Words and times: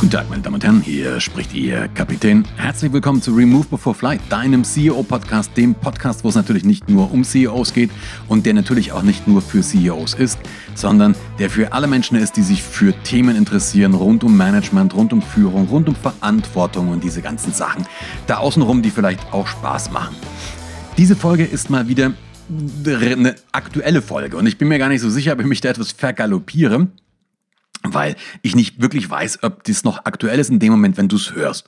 Guten 0.00 0.10
Tag, 0.10 0.28
meine 0.28 0.42
Damen 0.42 0.54
und 0.54 0.64
Herren, 0.64 0.80
hier 0.80 1.20
spricht 1.20 1.54
Ihr 1.54 1.88
Kapitän. 1.94 2.44
Herzlich 2.56 2.92
willkommen 2.92 3.22
zu 3.22 3.32
Remove 3.32 3.66
Before 3.68 3.94
Flight, 3.94 4.20
deinem 4.28 4.64
CEO-Podcast, 4.64 5.56
dem 5.56 5.74
Podcast, 5.74 6.24
wo 6.24 6.28
es 6.28 6.34
natürlich 6.34 6.64
nicht 6.64 6.90
nur 6.90 7.12
um 7.12 7.22
CEOs 7.22 7.72
geht 7.72 7.90
und 8.28 8.44
der 8.44 8.54
natürlich 8.54 8.90
auch 8.90 9.02
nicht 9.02 9.28
nur 9.28 9.40
für 9.40 9.62
CEOs 9.62 10.14
ist, 10.14 10.40
sondern 10.74 11.14
der 11.38 11.48
für 11.48 11.72
alle 11.72 11.86
Menschen 11.86 12.18
ist, 12.18 12.36
die 12.36 12.42
sich 12.42 12.62
für 12.62 12.92
Themen 13.04 13.36
interessieren, 13.36 13.94
rund 13.94 14.24
um 14.24 14.36
Management, 14.36 14.94
rund 14.94 15.12
um 15.12 15.22
Führung, 15.22 15.68
rund 15.68 15.88
um 15.88 15.94
Verantwortung 15.94 16.88
und 16.88 17.04
diese 17.04 17.22
ganzen 17.22 17.52
Sachen 17.52 17.86
da 18.26 18.38
außenrum, 18.38 18.82
die 18.82 18.90
vielleicht 18.90 19.32
auch 19.32 19.46
Spaß 19.46 19.92
machen. 19.92 20.16
Diese 20.98 21.14
Folge 21.14 21.44
ist 21.44 21.70
mal 21.70 21.86
wieder 21.86 22.12
eine 22.84 23.36
aktuelle 23.52 24.02
Folge 24.02 24.36
und 24.36 24.46
ich 24.46 24.58
bin 24.58 24.68
mir 24.68 24.78
gar 24.78 24.88
nicht 24.88 25.00
so 25.00 25.08
sicher, 25.08 25.32
ob 25.32 25.40
ich 25.40 25.46
mich 25.46 25.60
da 25.60 25.70
etwas 25.70 25.92
vergaloppiere 25.92 26.88
weil 27.84 28.16
ich 28.42 28.54
nicht 28.54 28.80
wirklich 28.80 29.08
weiß, 29.08 29.42
ob 29.42 29.64
das 29.64 29.84
noch 29.84 30.04
aktuell 30.04 30.38
ist 30.38 30.50
in 30.50 30.58
dem 30.58 30.72
Moment, 30.72 30.96
wenn 30.96 31.08
du 31.08 31.16
es 31.16 31.34
hörst. 31.34 31.66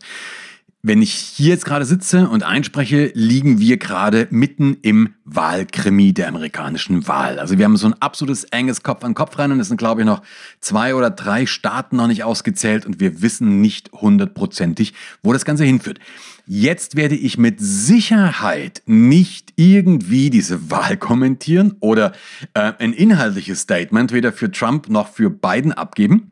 Wenn 0.89 1.03
ich 1.03 1.15
hier 1.15 1.49
jetzt 1.49 1.65
gerade 1.65 1.85
sitze 1.85 2.29
und 2.29 2.45
einspreche, 2.45 3.11
liegen 3.13 3.59
wir 3.59 3.77
gerade 3.77 4.29
mitten 4.31 4.77
im 4.83 5.15
Wahlkrimi 5.25 6.15
der 6.15 6.29
amerikanischen 6.29 7.09
Wahl. 7.09 7.41
Also 7.41 7.59
wir 7.59 7.65
haben 7.65 7.77
so 7.77 7.89
ein 7.89 8.01
absolutes 8.01 8.45
enges 8.45 8.85
Kopf-an-Kopf-Rennen. 8.85 9.59
Es 9.59 9.67
sind, 9.67 9.79
glaube 9.79 10.03
ich, 10.03 10.07
noch 10.07 10.23
zwei 10.61 10.95
oder 10.95 11.11
drei 11.11 11.45
Staaten 11.47 11.97
noch 11.97 12.07
nicht 12.07 12.23
ausgezählt 12.23 12.87
und 12.87 13.01
wir 13.01 13.21
wissen 13.21 13.61
nicht 13.61 13.91
hundertprozentig, 13.95 14.95
wo 15.25 15.33
das 15.33 15.45
Ganze 15.45 15.65
hinführt. 15.65 15.99
Jetzt 16.47 16.95
werde 16.95 17.17
ich 17.17 17.37
mit 17.37 17.57
Sicherheit 17.59 18.85
nicht 18.87 19.55
irgendwie 19.57 20.31
diese 20.31 20.71
Wahl 20.71 20.97
kommentieren 20.97 21.75
oder 21.81 22.13
äh, 22.55 22.75
ein 22.79 22.93
inhaltliches 22.93 23.63
Statement 23.63 24.13
weder 24.13 24.33
für 24.33 24.53
Trump 24.53 24.89
noch 24.89 25.09
für 25.09 25.31
Biden 25.31 25.73
abgeben. 25.73 26.31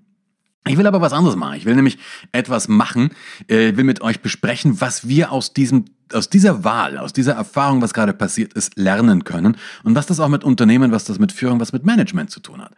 Ich 0.67 0.79
will 0.79 0.87
aber 0.87 1.01
was 1.01 1.13
anderes 1.13 1.37
machen. 1.37 1.57
Ich 1.57 1.67
will 1.67 1.75
nämlich 1.75 1.99
etwas 2.33 2.69
machen, 2.69 3.11
äh, 3.49 3.77
will 3.77 3.85
mit 3.85 4.01
euch 4.01 4.21
besprechen, 4.21 4.81
was 4.81 5.07
wir 5.09 5.31
aus 5.33 5.53
diesem 5.53 5.85
aus 6.13 6.29
dieser 6.29 6.65
Wahl, 6.65 6.99
aus 6.99 7.13
dieser 7.13 7.33
Erfahrung, 7.33 7.81
was 7.81 7.95
gerade 7.95 8.13
passiert 8.13 8.53
ist, 8.53 8.77
lernen 8.77 9.25
können 9.25 9.57
und 9.83 9.95
was 9.95 10.07
das 10.07 10.21
auch 10.21 10.29
mit 10.29 10.45
Unternehmen, 10.45 10.93
was 10.93 11.05
das 11.05 11.19
mit 11.19 11.33
Führung, 11.33 11.61
was 11.61 11.73
mit 11.73 11.85
Management 11.85 12.31
zu 12.31 12.41
tun 12.41 12.61
hat. 12.61 12.73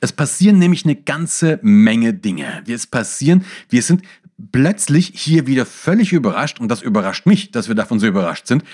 Es 0.00 0.12
passieren 0.12 0.58
nämlich 0.58 0.84
eine 0.84 0.94
ganze 0.94 1.58
Menge 1.62 2.12
Dinge. 2.12 2.62
Es 2.68 2.86
passieren, 2.86 3.44
wir 3.70 3.82
sind 3.82 4.02
plötzlich 4.52 5.12
hier 5.14 5.46
wieder 5.46 5.64
völlig 5.64 6.12
überrascht 6.12 6.60
und 6.60 6.68
das 6.68 6.82
überrascht 6.82 7.26
mich, 7.26 7.50
dass 7.50 7.68
wir 7.68 7.74
davon 7.74 7.98
so 7.98 8.06
überrascht 8.06 8.46
sind, 8.46 8.64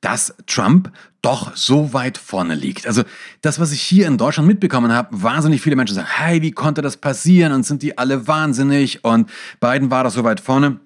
dass 0.00 0.34
Trump 0.46 0.90
doch 1.22 1.56
so 1.56 1.92
weit 1.92 2.18
vorne 2.18 2.56
liegt. 2.56 2.86
Also 2.86 3.04
das, 3.40 3.60
was 3.60 3.70
ich 3.70 3.80
hier 3.80 4.08
in 4.08 4.18
Deutschland 4.18 4.48
mitbekommen 4.48 4.92
habe, 4.92 5.22
wahnsinnig 5.22 5.62
viele 5.62 5.76
Menschen 5.76 5.94
sagen, 5.94 6.08
hey, 6.10 6.42
wie 6.42 6.50
konnte 6.50 6.82
das 6.82 6.96
passieren 6.96 7.52
und 7.52 7.64
sind 7.64 7.82
die 7.82 7.96
alle 7.96 8.26
wahnsinnig 8.26 9.04
und 9.04 9.30
Biden 9.60 9.90
war 9.90 10.04
doch 10.04 10.10
so 10.10 10.24
weit 10.24 10.40
vorne. 10.40 10.80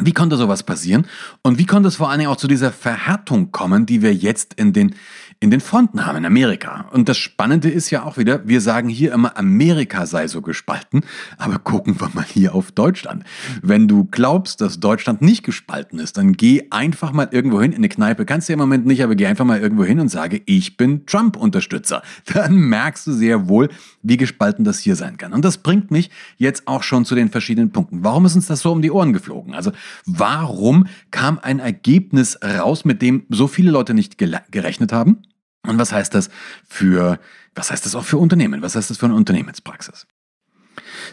Wie 0.00 0.12
konnte 0.12 0.36
sowas 0.36 0.62
passieren? 0.62 1.06
Und 1.42 1.58
wie 1.58 1.66
konnte 1.66 1.88
es 1.88 1.96
vor 1.96 2.08
allen 2.08 2.20
Dingen 2.20 2.30
auch 2.30 2.36
zu 2.36 2.48
dieser 2.48 2.72
Verhärtung 2.72 3.52
kommen, 3.52 3.86
die 3.86 4.02
wir 4.02 4.14
jetzt 4.14 4.54
in 4.54 4.72
den, 4.72 4.94
in 5.42 5.50
den 5.50 5.60
Fronten 5.60 6.06
haben 6.06 6.16
in 6.16 6.24
Amerika? 6.24 6.86
Und 6.92 7.08
das 7.08 7.18
Spannende 7.18 7.68
ist 7.68 7.90
ja 7.90 8.04
auch 8.04 8.16
wieder, 8.16 8.46
wir 8.48 8.60
sagen 8.60 8.88
hier 8.88 9.12
immer, 9.12 9.36
Amerika 9.36 10.06
sei 10.06 10.26
so 10.28 10.40
gespalten, 10.40 11.02
aber 11.36 11.58
gucken 11.58 12.00
wir 12.00 12.10
mal 12.14 12.24
hier 12.24 12.54
auf 12.54 12.72
Deutschland. 12.72 13.24
Wenn 13.60 13.88
du 13.88 14.04
glaubst, 14.04 14.60
dass 14.60 14.80
Deutschland 14.80 15.20
nicht 15.20 15.42
gespalten 15.42 15.98
ist, 15.98 16.16
dann 16.16 16.32
geh 16.32 16.68
einfach 16.70 17.12
mal 17.12 17.28
irgendwo 17.30 17.60
hin 17.60 17.72
in 17.72 17.78
eine 17.78 17.88
Kneipe. 17.88 18.24
Kannst 18.24 18.48
du 18.48 18.54
im 18.54 18.58
Moment 18.58 18.86
nicht, 18.86 19.02
aber 19.02 19.14
geh 19.14 19.26
einfach 19.26 19.44
mal 19.44 19.60
irgendwo 19.60 19.84
hin 19.84 20.00
und 20.00 20.08
sage, 20.08 20.40
ich 20.46 20.76
bin 20.76 21.04
Trump-Unterstützer. 21.06 22.02
Dann 22.32 22.54
merkst 22.54 23.06
du 23.06 23.12
sehr 23.12 23.48
wohl, 23.48 23.68
wie 24.02 24.16
gespalten 24.16 24.64
das 24.64 24.78
hier 24.78 24.96
sein 24.96 25.16
kann. 25.16 25.32
Und 25.32 25.44
das 25.44 25.58
bringt 25.58 25.90
mich 25.90 26.10
jetzt 26.38 26.66
auch 26.66 26.82
schon 26.82 27.04
zu 27.04 27.14
den 27.14 27.28
verschiedenen 27.28 27.72
Punkten. 27.72 28.04
Warum 28.04 28.24
ist 28.26 28.36
uns 28.36 28.46
das 28.46 28.60
so 28.60 28.72
um 28.72 28.80
die 28.80 28.90
Ohren 28.90 29.12
geflogen? 29.12 29.54
Also 29.54 29.72
Warum 30.06 30.86
kam 31.10 31.38
ein 31.42 31.58
Ergebnis 31.58 32.38
raus, 32.42 32.84
mit 32.84 33.02
dem 33.02 33.24
so 33.28 33.46
viele 33.46 33.70
Leute 33.70 33.94
nicht 33.94 34.18
gerechnet 34.18 34.92
haben? 34.92 35.22
Und 35.66 35.78
was 35.78 35.92
heißt 35.92 36.14
das 36.14 36.28
für, 36.68 37.18
was 37.54 37.70
heißt 37.70 37.86
das 37.86 37.94
auch 37.94 38.04
für 38.04 38.18
Unternehmen? 38.18 38.62
Was 38.62 38.74
heißt 38.74 38.90
das 38.90 38.98
für 38.98 39.06
eine 39.06 39.14
Unternehmenspraxis? 39.14 40.06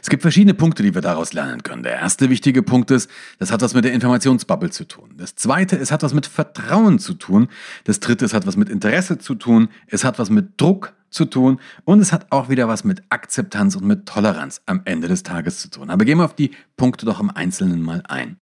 Es 0.01 0.09
gibt 0.09 0.21
verschiedene 0.21 0.53
Punkte, 0.53 0.83
die 0.83 0.93
wir 0.93 1.01
daraus 1.01 1.33
lernen 1.33 1.63
können. 1.63 1.83
Der 1.83 1.93
erste 1.93 2.29
wichtige 2.29 2.63
Punkt 2.63 2.91
ist, 2.91 3.09
das 3.37 3.51
hat 3.51 3.61
was 3.61 3.73
mit 3.73 3.83
der 3.85 3.93
Informationsbubble 3.93 4.69
zu 4.69 4.85
tun. 4.85 5.13
Das 5.17 5.35
zweite, 5.35 5.77
es 5.77 5.91
hat 5.91 6.03
was 6.03 6.13
mit 6.13 6.27
Vertrauen 6.27 6.99
zu 6.99 7.13
tun. 7.13 7.49
Das 7.83 7.99
dritte, 7.99 8.25
es 8.25 8.33
hat 8.33 8.47
was 8.47 8.55
mit 8.55 8.69
Interesse 8.69 9.17
zu 9.17 9.35
tun. 9.35 9.69
Es 9.87 10.03
hat 10.03 10.19
was 10.19 10.29
mit 10.29 10.59
Druck 10.59 10.93
zu 11.09 11.25
tun. 11.25 11.59
Und 11.85 11.99
es 11.99 12.13
hat 12.13 12.31
auch 12.31 12.49
wieder 12.49 12.67
was 12.67 12.83
mit 12.83 13.03
Akzeptanz 13.09 13.75
und 13.75 13.85
mit 13.85 14.05
Toleranz 14.05 14.61
am 14.65 14.81
Ende 14.85 15.07
des 15.07 15.23
Tages 15.23 15.59
zu 15.59 15.69
tun. 15.69 15.89
Aber 15.89 16.05
gehen 16.05 16.17
wir 16.17 16.25
auf 16.25 16.35
die 16.35 16.51
Punkte 16.77 17.05
doch 17.05 17.19
im 17.19 17.29
Einzelnen 17.29 17.81
mal 17.81 18.03
ein. 18.07 18.37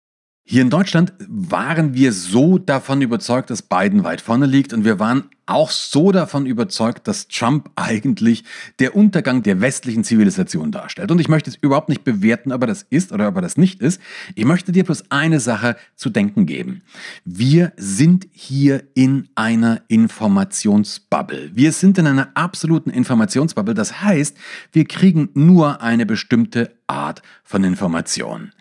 Hier 0.45 0.61
in 0.61 0.69
Deutschland 0.69 1.13
waren 1.19 1.93
wir 1.93 2.11
so 2.11 2.57
davon 2.57 3.01
überzeugt, 3.01 3.49
dass 3.49 3.61
Biden 3.61 4.03
weit 4.03 4.19
vorne 4.19 4.45
liegt 4.45 4.73
und 4.73 4.83
wir 4.83 4.99
waren 4.99 5.29
auch 5.45 5.71
so 5.71 6.11
davon 6.11 6.45
überzeugt, 6.45 7.07
dass 7.07 7.29
Trump 7.29 7.69
eigentlich 7.75 8.43
der 8.79 8.93
Untergang 8.93 9.41
der 9.43 9.61
westlichen 9.61 10.03
Zivilisation 10.03 10.71
darstellt. 10.71 11.11
Und 11.11 11.19
ich 11.19 11.29
möchte 11.29 11.49
es 11.49 11.55
überhaupt 11.55 11.87
nicht 11.87 12.03
bewerten, 12.03 12.51
ob 12.51 12.61
er 12.61 12.67
das 12.67 12.83
ist 12.89 13.13
oder 13.13 13.29
ob 13.29 13.37
er 13.37 13.41
das 13.41 13.55
nicht 13.55 13.79
ist. 13.81 14.01
Ich 14.35 14.43
möchte 14.43 14.73
dir 14.73 14.83
bloß 14.83 15.11
eine 15.11 15.39
Sache 15.39 15.77
zu 15.95 16.09
denken 16.09 16.45
geben. 16.45 16.81
Wir 17.23 17.71
sind 17.77 18.27
hier 18.31 18.83
in 18.95 19.29
einer 19.35 19.81
Informationsbubble. 19.87 21.51
Wir 21.53 21.71
sind 21.71 21.97
in 21.97 22.07
einer 22.07 22.29
absoluten 22.33 22.89
Informationsbubble. 22.89 23.73
Das 23.73 24.01
heißt, 24.01 24.37
wir 24.73 24.85
kriegen 24.85 25.29
nur 25.35 25.81
eine 25.81 26.05
bestimmte 26.05 26.75
Art 26.87 27.21
von 27.43 27.63
Information. 27.63 28.51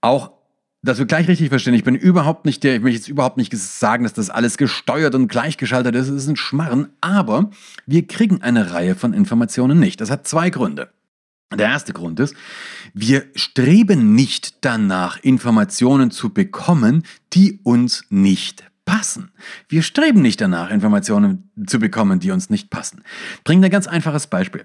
Auch 0.00 0.41
dass 0.82 0.98
wir 0.98 1.06
gleich 1.06 1.28
richtig 1.28 1.48
verstehen, 1.48 1.74
ich 1.74 1.84
bin 1.84 1.94
überhaupt 1.94 2.44
nicht 2.44 2.64
der, 2.64 2.76
ich 2.76 2.82
möchte 2.82 2.98
jetzt 2.98 3.08
überhaupt 3.08 3.36
nicht 3.36 3.56
sagen, 3.56 4.02
dass 4.02 4.14
das 4.14 4.30
alles 4.30 4.58
gesteuert 4.58 5.14
und 5.14 5.28
gleichgeschaltet 5.28 5.94
ist, 5.94 6.08
es 6.08 6.24
ist 6.24 6.28
ein 6.28 6.36
Schmarren, 6.36 6.88
aber 7.00 7.50
wir 7.86 8.06
kriegen 8.06 8.42
eine 8.42 8.72
Reihe 8.72 8.96
von 8.96 9.14
Informationen 9.14 9.78
nicht. 9.78 10.00
Das 10.00 10.10
hat 10.10 10.26
zwei 10.26 10.50
Gründe. 10.50 10.90
Der 11.54 11.68
erste 11.68 11.92
Grund 11.92 12.18
ist, 12.18 12.34
wir 12.94 13.26
streben 13.34 14.14
nicht 14.14 14.64
danach, 14.64 15.22
Informationen 15.22 16.10
zu 16.10 16.30
bekommen, 16.30 17.04
die 17.32 17.60
uns 17.62 18.04
nicht 18.10 18.64
passen. 18.84 19.30
Wir 19.68 19.82
streben 19.82 20.22
nicht 20.22 20.40
danach, 20.40 20.70
Informationen 20.70 21.50
zu 21.66 21.78
bekommen, 21.78 22.20
die 22.20 22.30
uns 22.30 22.50
nicht 22.50 22.70
passen. 22.70 23.02
Bring 23.44 23.62
ein 23.64 23.70
ganz 23.70 23.86
einfaches 23.86 24.26
Beispiel. 24.26 24.64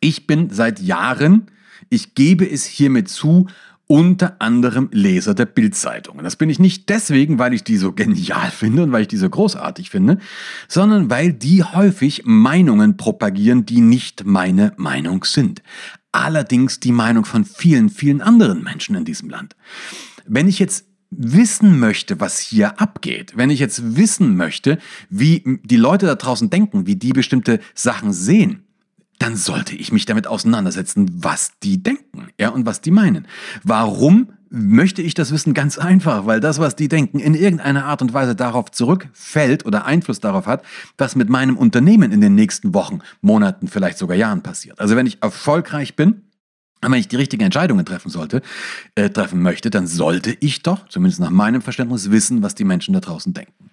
Ich 0.00 0.26
bin 0.26 0.50
seit 0.50 0.80
Jahren, 0.80 1.50
ich 1.90 2.14
gebe 2.14 2.48
es 2.48 2.64
hiermit 2.64 3.08
zu, 3.08 3.48
unter 3.90 4.36
anderem 4.40 4.88
Leser 4.92 5.34
der 5.34 5.46
Bildzeitung. 5.46 6.22
Das 6.22 6.36
bin 6.36 6.48
ich 6.48 6.60
nicht 6.60 6.88
deswegen, 6.90 7.40
weil 7.40 7.52
ich 7.52 7.64
die 7.64 7.76
so 7.76 7.90
genial 7.90 8.48
finde 8.56 8.84
und 8.84 8.92
weil 8.92 9.02
ich 9.02 9.08
die 9.08 9.16
so 9.16 9.28
großartig 9.28 9.90
finde, 9.90 10.18
sondern 10.68 11.10
weil 11.10 11.32
die 11.32 11.64
häufig 11.64 12.22
Meinungen 12.24 12.96
propagieren, 12.96 13.66
die 13.66 13.80
nicht 13.80 14.24
meine 14.24 14.74
Meinung 14.76 15.24
sind. 15.24 15.60
Allerdings 16.12 16.78
die 16.78 16.92
Meinung 16.92 17.24
von 17.24 17.44
vielen, 17.44 17.88
vielen 17.88 18.20
anderen 18.20 18.62
Menschen 18.62 18.94
in 18.94 19.04
diesem 19.04 19.28
Land. 19.28 19.56
Wenn 20.24 20.46
ich 20.46 20.60
jetzt 20.60 20.84
wissen 21.10 21.80
möchte, 21.80 22.20
was 22.20 22.38
hier 22.38 22.80
abgeht, 22.80 23.32
wenn 23.34 23.50
ich 23.50 23.58
jetzt 23.58 23.96
wissen 23.96 24.36
möchte, 24.36 24.78
wie 25.08 25.42
die 25.64 25.76
Leute 25.76 26.06
da 26.06 26.14
draußen 26.14 26.48
denken, 26.48 26.86
wie 26.86 26.94
die 26.94 27.12
bestimmte 27.12 27.58
Sachen 27.74 28.12
sehen, 28.12 28.62
dann 29.20 29.36
sollte 29.36 29.76
ich 29.76 29.92
mich 29.92 30.06
damit 30.06 30.26
auseinandersetzen, 30.26 31.10
was 31.22 31.52
die 31.62 31.82
denken, 31.82 32.28
ja, 32.40 32.48
und 32.48 32.64
was 32.64 32.80
die 32.80 32.90
meinen. 32.90 33.28
Warum 33.62 34.32
möchte 34.48 35.02
ich 35.02 35.12
das 35.12 35.30
wissen? 35.30 35.52
Ganz 35.52 35.76
einfach, 35.76 36.24
weil 36.24 36.40
das, 36.40 36.58
was 36.58 36.74
die 36.74 36.88
denken, 36.88 37.20
in 37.20 37.34
irgendeiner 37.34 37.84
Art 37.84 38.00
und 38.00 38.14
Weise 38.14 38.34
darauf 38.34 38.70
zurückfällt 38.70 39.66
oder 39.66 39.84
Einfluss 39.84 40.20
darauf 40.20 40.46
hat, 40.46 40.64
was 40.96 41.16
mit 41.16 41.28
meinem 41.28 41.58
Unternehmen 41.58 42.12
in 42.12 42.22
den 42.22 42.34
nächsten 42.34 42.72
Wochen, 42.72 43.00
Monaten, 43.20 43.68
vielleicht 43.68 43.98
sogar 43.98 44.16
Jahren 44.16 44.42
passiert. 44.42 44.80
Also 44.80 44.96
wenn 44.96 45.06
ich 45.06 45.22
erfolgreich 45.22 45.96
bin, 45.96 46.22
wenn 46.80 46.94
ich 46.94 47.08
die 47.08 47.16
richtigen 47.16 47.44
Entscheidungen 47.44 47.84
treffen 47.84 48.08
sollte, 48.10 48.40
äh, 48.94 49.10
treffen 49.10 49.42
möchte, 49.42 49.68
dann 49.68 49.86
sollte 49.86 50.34
ich 50.40 50.62
doch, 50.62 50.88
zumindest 50.88 51.20
nach 51.20 51.28
meinem 51.28 51.60
Verständnis, 51.60 52.10
wissen, 52.10 52.42
was 52.42 52.54
die 52.54 52.64
Menschen 52.64 52.94
da 52.94 53.00
draußen 53.00 53.34
denken. 53.34 53.70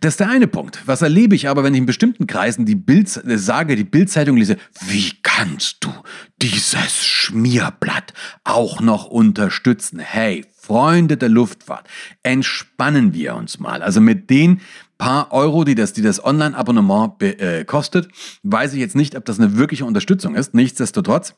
Das 0.00 0.14
ist 0.14 0.20
der 0.20 0.30
eine 0.30 0.46
Punkt. 0.46 0.82
Was 0.86 1.02
erlebe 1.02 1.34
ich 1.34 1.48
aber, 1.48 1.64
wenn 1.64 1.74
ich 1.74 1.78
in 1.78 1.86
bestimmten 1.86 2.26
Kreisen 2.26 2.64
die 2.64 2.76
Bild 2.76 3.16
äh, 3.24 3.38
sage, 3.38 3.76
die 3.76 3.84
Bildzeitung 3.84 4.36
lese, 4.36 4.56
wie 4.86 5.12
kannst 5.22 5.84
du 5.84 5.92
dieses 6.40 7.04
Schmierblatt 7.04 8.12
auch 8.44 8.80
noch 8.80 9.06
unterstützen? 9.06 9.98
Hey, 9.98 10.44
Freunde 10.56 11.16
der 11.16 11.28
Luftfahrt, 11.28 11.88
entspannen 12.22 13.14
wir 13.14 13.34
uns 13.34 13.58
mal. 13.58 13.82
Also 13.82 14.00
mit 14.00 14.30
den 14.30 14.60
paar 14.98 15.32
Euro, 15.32 15.64
die 15.64 15.74
das, 15.74 15.92
die 15.92 16.02
das 16.02 16.22
Online-Abonnement 16.22 17.22
äh, 17.22 17.64
kostet, 17.64 18.08
weiß 18.42 18.74
ich 18.74 18.80
jetzt 18.80 18.96
nicht, 18.96 19.16
ob 19.16 19.24
das 19.24 19.38
eine 19.38 19.56
wirkliche 19.56 19.84
Unterstützung 19.84 20.34
ist. 20.34 20.54
Nichtsdestotrotz 20.54 21.34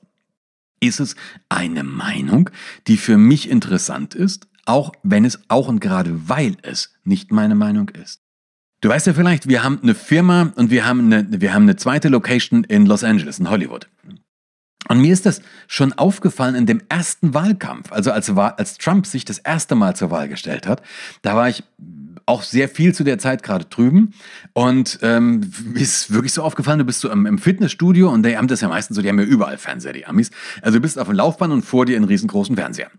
ist 0.80 0.98
es 0.98 1.14
eine 1.48 1.84
Meinung, 1.84 2.50
die 2.86 2.96
für 2.96 3.18
mich 3.18 3.48
interessant 3.48 4.14
ist, 4.14 4.48
auch 4.64 4.92
wenn 5.02 5.24
es 5.24 5.38
auch 5.48 5.68
und 5.68 5.80
gerade 5.80 6.28
weil 6.28 6.56
es 6.62 6.94
nicht 7.04 7.30
meine 7.32 7.54
Meinung 7.54 7.90
ist. 7.90 8.19
Du 8.80 8.88
weißt 8.88 9.06
ja 9.06 9.14
vielleicht, 9.14 9.48
wir 9.48 9.62
haben 9.62 9.78
eine 9.82 9.94
Firma 9.94 10.52
und 10.56 10.70
wir 10.70 10.86
haben 10.86 11.12
eine, 11.12 11.40
wir 11.40 11.52
haben 11.52 11.64
eine 11.64 11.76
zweite 11.76 12.08
Location 12.08 12.64
in 12.64 12.86
Los 12.86 13.04
Angeles, 13.04 13.38
in 13.38 13.50
Hollywood. 13.50 13.88
Und 14.88 15.00
mir 15.00 15.12
ist 15.12 15.26
das 15.26 15.42
schon 15.68 15.92
aufgefallen 15.92 16.54
in 16.54 16.66
dem 16.66 16.82
ersten 16.88 17.34
Wahlkampf, 17.34 17.92
also 17.92 18.10
als, 18.10 18.30
als 18.30 18.78
Trump 18.78 19.06
sich 19.06 19.24
das 19.24 19.38
erste 19.38 19.74
Mal 19.74 19.94
zur 19.94 20.10
Wahl 20.10 20.28
gestellt 20.28 20.66
hat. 20.66 20.82
Da 21.22 21.36
war 21.36 21.48
ich 21.48 21.62
auch 22.26 22.42
sehr 22.42 22.68
viel 22.68 22.94
zu 22.94 23.04
der 23.04 23.18
Zeit 23.18 23.42
gerade 23.42 23.66
drüben. 23.66 24.14
Und 24.52 24.98
ähm, 25.02 25.52
ist 25.74 26.12
wirklich 26.12 26.32
so 26.32 26.42
aufgefallen, 26.42 26.78
du 26.78 26.84
bist 26.84 27.00
so 27.00 27.10
im, 27.10 27.26
im, 27.26 27.38
Fitnessstudio 27.38 28.10
und 28.10 28.24
die 28.24 28.36
haben 28.36 28.48
das 28.48 28.60
ja 28.62 28.68
meistens 28.68 28.96
so, 28.96 29.02
die 29.02 29.08
haben 29.08 29.18
ja 29.18 29.24
überall 29.24 29.58
Fernseher, 29.58 29.92
die 29.92 30.06
Amis. 30.06 30.30
Also 30.62 30.78
du 30.78 30.82
bist 30.82 30.98
auf 30.98 31.08
dem 31.08 31.16
Laufband 31.16 31.52
und 31.52 31.62
vor 31.62 31.86
dir 31.86 31.96
einen 31.96 32.06
riesengroßen 32.06 32.56
Fernseher. 32.56 32.90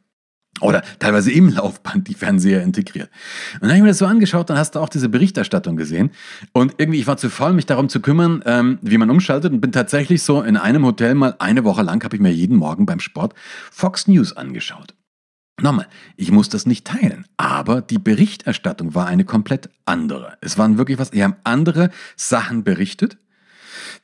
Oder 0.61 0.83
teilweise 0.99 1.31
im 1.31 1.49
Laufband 1.49 2.07
die 2.07 2.13
Fernseher 2.13 2.61
integriert. 2.61 3.09
Und 3.55 3.63
dann 3.63 3.69
habe 3.71 3.77
ich 3.77 3.83
mir 3.83 3.89
das 3.89 3.97
so 3.97 4.05
angeschaut, 4.05 4.49
dann 4.49 4.57
hast 4.57 4.75
du 4.75 4.79
auch 4.79 4.89
diese 4.89 5.09
Berichterstattung 5.09 5.75
gesehen. 5.75 6.11
Und 6.53 6.75
irgendwie, 6.77 6.99
ich 6.99 7.07
war 7.07 7.17
zu 7.17 7.29
faul, 7.29 7.53
mich 7.53 7.65
darum 7.65 7.89
zu 7.89 7.99
kümmern, 7.99 8.43
ähm, 8.45 8.79
wie 8.81 8.97
man 8.97 9.09
umschaltet 9.09 9.51
und 9.51 9.61
bin 9.61 9.71
tatsächlich 9.71 10.23
so 10.23 10.41
in 10.41 10.57
einem 10.57 10.85
Hotel 10.85 11.15
mal 11.15 11.35
eine 11.39 11.63
Woche 11.63 11.81
lang, 11.81 12.03
habe 12.03 12.15
ich 12.15 12.21
mir 12.21 12.31
jeden 12.31 12.57
Morgen 12.57 12.85
beim 12.85 12.99
Sport 12.99 13.33
Fox 13.71 14.07
News 14.07 14.37
angeschaut. 14.37 14.93
Nochmal, 15.61 15.87
ich 16.15 16.31
muss 16.31 16.49
das 16.49 16.65
nicht 16.65 16.87
teilen, 16.87 17.25
aber 17.37 17.81
die 17.81 17.99
Berichterstattung 17.99 18.95
war 18.95 19.05
eine 19.05 19.25
komplett 19.25 19.69
andere. 19.85 20.37
Es 20.41 20.57
waren 20.57 20.77
wirklich 20.77 20.97
was, 20.97 21.11
die 21.11 21.23
haben 21.23 21.35
andere 21.43 21.91
Sachen 22.15 22.63
berichtet, 22.63 23.17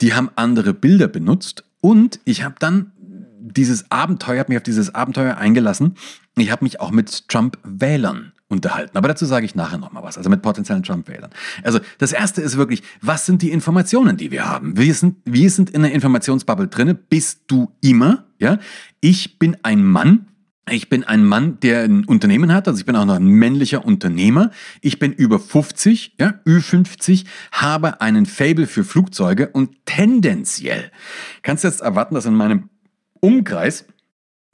die 0.01 0.13
haben 0.13 0.29
andere 0.35 0.73
Bilder 0.73 1.07
benutzt 1.07 1.63
und 1.81 2.19
ich 2.25 2.43
habe 2.43 2.55
dann 2.59 2.91
dieses 3.39 3.89
Abenteuer, 3.89 4.39
habe 4.39 4.51
mich 4.51 4.57
auf 4.57 4.63
dieses 4.63 4.93
Abenteuer 4.93 5.37
eingelassen. 5.37 5.95
Ich 6.41 6.51
habe 6.51 6.65
mich 6.65 6.79
auch 6.79 6.91
mit 6.91 7.27
Trump-Wählern 7.27 8.33
unterhalten. 8.49 8.97
Aber 8.97 9.07
dazu 9.07 9.25
sage 9.25 9.45
ich 9.45 9.55
nachher 9.55 9.77
nochmal 9.77 10.03
was, 10.03 10.17
also 10.17 10.29
mit 10.29 10.41
potenziellen 10.41 10.83
Trump-Wählern. 10.83 11.31
Also 11.63 11.79
das 11.97 12.13
Erste 12.13 12.41
ist 12.41 12.57
wirklich, 12.57 12.81
was 13.01 13.25
sind 13.25 13.41
die 13.41 13.51
Informationen, 13.51 14.17
die 14.17 14.31
wir 14.31 14.47
haben? 14.47 14.77
Wir 14.77 14.93
sind, 14.93 15.17
wir 15.25 15.49
sind 15.49 15.69
in 15.69 15.81
der 15.81 15.91
Informationsbubble 15.91 16.67
drinne. 16.67 16.95
Bist 16.95 17.41
du 17.47 17.71
immer? 17.81 18.25
Ja, 18.39 18.59
ich 19.01 19.39
bin 19.39 19.57
ein 19.63 19.83
Mann, 19.83 20.27
ich 20.69 20.89
bin 20.89 21.03
ein 21.03 21.23
Mann, 21.25 21.59
der 21.61 21.83
ein 21.83 22.05
Unternehmen 22.05 22.53
hat, 22.53 22.67
also 22.67 22.79
ich 22.79 22.85
bin 22.85 22.95
auch 22.95 23.05
noch 23.05 23.15
ein 23.15 23.25
männlicher 23.25 23.85
Unternehmer. 23.85 24.51
Ich 24.81 24.99
bin 24.99 25.13
über 25.13 25.39
50, 25.39 26.15
ja, 26.19 26.35
Ü50, 26.45 27.25
habe 27.51 28.01
einen 28.01 28.25
Fable 28.25 28.67
für 28.67 28.83
Flugzeuge 28.83 29.49
und 29.49 29.85
tendenziell 29.85 30.91
kannst 31.41 31.63
du 31.63 31.69
jetzt 31.69 31.81
erwarten, 31.81 32.15
dass 32.15 32.25
in 32.25 32.35
meinem 32.35 32.69
Umkreis 33.19 33.85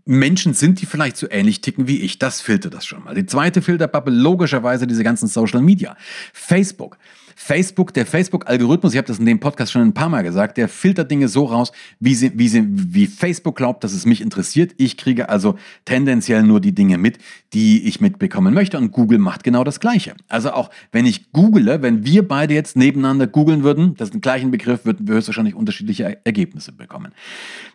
Menschen 0.06 0.54
sind, 0.54 0.82
die 0.82 0.86
vielleicht 0.86 1.18
so 1.18 1.28
ähnlich 1.30 1.62
ticken 1.62 1.88
wie 1.88 2.02
ich. 2.02 2.20
Das 2.20 2.42
filtert 2.42 2.74
das 2.74 2.86
schon 2.86 3.04
mal. 3.04 3.16
Die 3.16 3.26
zweite 3.26 3.62
Filterbubble, 3.62 4.14
logischerweise 4.14 4.86
diese 4.86 5.04
ganzen 5.04 5.28
Social 5.28 5.62
Media. 5.62 5.96
Facebook. 6.34 6.98
Facebook, 7.36 7.94
der 7.94 8.06
Facebook-Algorithmus, 8.06 8.94
ich 8.94 8.98
habe 8.98 9.08
das 9.08 9.20
in 9.20 9.26
dem 9.26 9.40
Podcast 9.40 9.72
schon 9.72 9.82
ein 9.82 9.94
paar 9.94 10.10
Mal 10.10 10.24
gesagt, 10.24 10.58
der 10.58 10.68
filtert 10.68 11.12
Dinge 11.12 11.28
so 11.28 11.46
raus, 11.46 11.72
wie, 12.00 12.16
sie, 12.16 12.32
wie, 12.38 12.48
sie, 12.48 12.64
wie 12.68 13.08
Facebook 13.08 13.56
glaubt, 13.56 13.84
dass 13.84 13.94
es 13.94 14.06
mich 14.06 14.22
interessiert. 14.22 14.74
Ich 14.78 14.98
kriege 14.98 15.30
also 15.30 15.56
tendenziell 15.86 16.44
nur 16.44 16.62
die 16.62 16.74
Dinge 16.74 16.98
mit, 16.98 17.18
die 17.54 17.84
ich 17.88 18.02
mitbekommen 18.02 18.54
möchte. 18.54 18.78
Und 18.78 18.92
Google 18.92 19.20
macht 19.20 19.44
genau 19.44 19.64
das 19.64 19.80
Gleiche. 19.80 20.16
Also 20.28 20.52
auch 20.52 20.70
wenn 20.92 21.06
ich 21.06 21.32
google, 21.32 21.82
wenn 21.82 22.06
wir 22.06 22.28
beide 22.28 22.54
jetzt 22.54 22.76
nebeneinander 22.76 23.28
googeln 23.28 23.64
würden, 23.64 23.96
das 23.96 24.08
ist 24.10 24.14
den 24.14 24.22
gleichen 24.22 24.52
Begriff, 24.52 24.86
würden 24.86 25.08
wir 25.08 25.16
höchstwahrscheinlich 25.16 25.56
unterschiedliche 25.56 26.20
Ergebnisse 26.24 26.72
bekommen. 26.72 27.14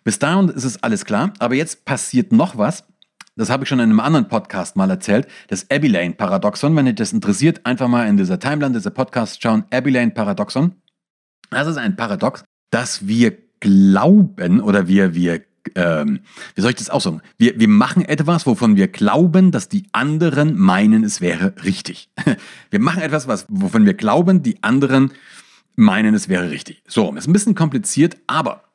Bis 0.05 0.19
dahin 0.19 0.49
ist 0.49 0.65
es 0.65 0.83
alles 0.83 1.05
klar. 1.05 1.33
Aber 1.39 1.55
jetzt 1.55 1.85
passiert 1.85 2.33
noch 2.33 2.59
was 2.59 2.85
das 3.39 3.51
habe 3.51 3.65
ich 3.65 3.69
schon 3.69 3.79
in 3.79 3.91
einem 3.91 4.01
anderen 4.01 4.29
Podcast 4.29 4.77
mal 4.77 4.91
erzählt, 4.91 5.29
das 5.47 5.71
Abilene-Paradoxon. 5.71 6.75
Wenn 6.75 6.87
dich 6.87 6.97
das 6.97 7.13
interessiert, 7.13 7.65
einfach 7.65 7.89
mal 7.89 8.09
in 8.09 8.17
dieser 8.17 8.39
Timeline 8.39 8.75
dieser 8.75 8.91
Podcast 8.91 9.43
schauen. 9.43 9.65
Abilene-Paradoxon. 9.71 10.75
Das 11.51 11.69
ist 11.69 11.77
ein 11.77 11.97
Paradox, 11.97 12.43
dass 12.71 13.07
wir 13.07 13.39
glauben 13.61 14.61
oder 14.61 14.89
wir, 14.89 15.15
wir 15.15 15.43
ähm, 15.75 16.21
wie 16.55 16.61
soll 16.63 16.71
ich 16.71 16.77
das 16.77 16.91
aussagen? 16.91 17.21
Wir, 17.37 17.59
wir 17.61 17.69
machen 17.69 18.05
etwas, 18.05 18.47
wovon 18.47 18.77
wir 18.77 18.89
glauben, 18.89 19.51
dass 19.51 19.69
die 19.69 19.85
anderen 19.93 20.57
meinen, 20.57 21.05
es 21.05 21.21
wäre 21.21 21.55
richtig. 21.65 22.11
Wir 22.71 22.81
machen 22.81 23.03
etwas, 23.03 23.29
was, 23.29 23.47
wovon 23.49 23.85
wir 23.85 23.95
glauben, 23.95 24.43
die 24.43 24.63
anderen 24.63 25.13
meinen, 25.77 26.15
es 26.15 26.29
wäre 26.29 26.51
richtig. 26.51 26.83
So, 26.87 27.15
ist 27.15 27.27
ein 27.27 27.33
bisschen 27.33 27.55
kompliziert, 27.55 28.17
aber 28.27 28.68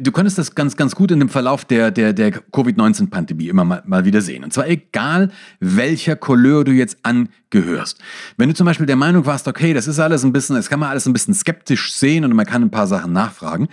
Du 0.00 0.12
konntest 0.12 0.38
das 0.38 0.54
ganz, 0.54 0.76
ganz 0.76 0.94
gut 0.94 1.10
in 1.10 1.18
dem 1.18 1.28
Verlauf 1.28 1.64
der, 1.64 1.90
der, 1.90 2.12
der 2.12 2.30
Covid-19-Pandemie 2.30 3.48
immer 3.48 3.64
mal, 3.64 3.82
mal 3.84 4.04
wieder 4.04 4.20
sehen. 4.20 4.44
Und 4.44 4.52
zwar 4.52 4.68
egal, 4.68 5.32
welcher 5.58 6.14
Couleur 6.14 6.62
du 6.62 6.70
jetzt 6.70 6.98
angehörst. 7.02 7.98
Wenn 8.36 8.48
du 8.48 8.54
zum 8.54 8.64
Beispiel 8.64 8.86
der 8.86 8.94
Meinung 8.94 9.26
warst, 9.26 9.48
okay, 9.48 9.74
das 9.74 9.88
ist 9.88 9.98
alles 9.98 10.22
ein 10.22 10.32
bisschen, 10.32 10.54
das 10.54 10.68
kann 10.68 10.78
man 10.78 10.90
alles 10.90 11.06
ein 11.06 11.12
bisschen 11.12 11.34
skeptisch 11.34 11.92
sehen 11.94 12.24
und 12.24 12.32
man 12.32 12.46
kann 12.46 12.62
ein 12.62 12.70
paar 12.70 12.86
Sachen 12.86 13.12
nachfragen. 13.12 13.66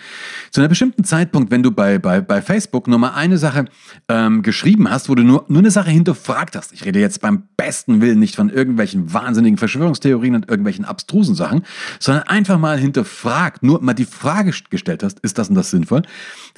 Zu 0.49 0.61
einem 0.61 0.69
bestimmten 0.69 1.03
Zeitpunkt, 1.03 1.51
wenn 1.51 1.61
du 1.61 1.69
bei, 1.69 1.99
bei, 1.99 2.21
bei 2.21 2.41
Facebook 2.41 2.87
nur 2.87 2.97
mal 2.97 3.11
eine 3.13 3.37
Sache 3.37 3.65
ähm, 4.09 4.41
geschrieben 4.41 4.89
hast, 4.89 5.09
wo 5.09 5.13
du 5.13 5.21
nur, 5.21 5.45
nur 5.47 5.59
eine 5.59 5.69
Sache 5.69 5.91
hinterfragt 5.91 6.55
hast. 6.55 6.73
Ich 6.73 6.85
rede 6.85 6.99
jetzt 6.99 7.21
beim 7.21 7.43
besten 7.55 8.01
Willen 8.01 8.17
nicht 8.17 8.35
von 8.35 8.49
irgendwelchen 8.49 9.13
wahnsinnigen 9.13 9.59
Verschwörungstheorien 9.59 10.33
und 10.33 10.49
irgendwelchen 10.49 10.85
abstrusen 10.85 11.35
Sachen, 11.35 11.61
sondern 11.99 12.23
einfach 12.23 12.57
mal 12.57 12.79
hinterfragt, 12.79 13.61
nur 13.61 13.79
mal 13.83 13.93
die 13.93 14.05
Frage 14.05 14.53
gestellt 14.71 15.03
hast, 15.03 15.19
ist 15.19 15.37
das 15.37 15.49
und 15.49 15.55
das 15.55 15.69
sinnvoll? 15.69 16.01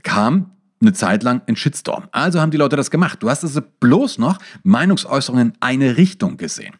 Kam 0.03 0.51
eine 0.81 0.93
Zeit 0.93 1.23
lang 1.23 1.41
ein 1.47 1.55
Shitstorm. 1.55 2.07
Also 2.11 2.39
haben 2.39 2.51
die 2.51 2.57
Leute 2.57 2.75
das 2.75 2.91
gemacht. 2.91 3.21
Du 3.21 3.29
hast 3.29 3.43
also 3.43 3.61
bloß 3.79 4.19
noch 4.19 4.37
Meinungsäußerungen 4.63 5.49
in 5.49 5.53
eine 5.59 5.97
Richtung 5.97 6.37
gesehen. 6.37 6.75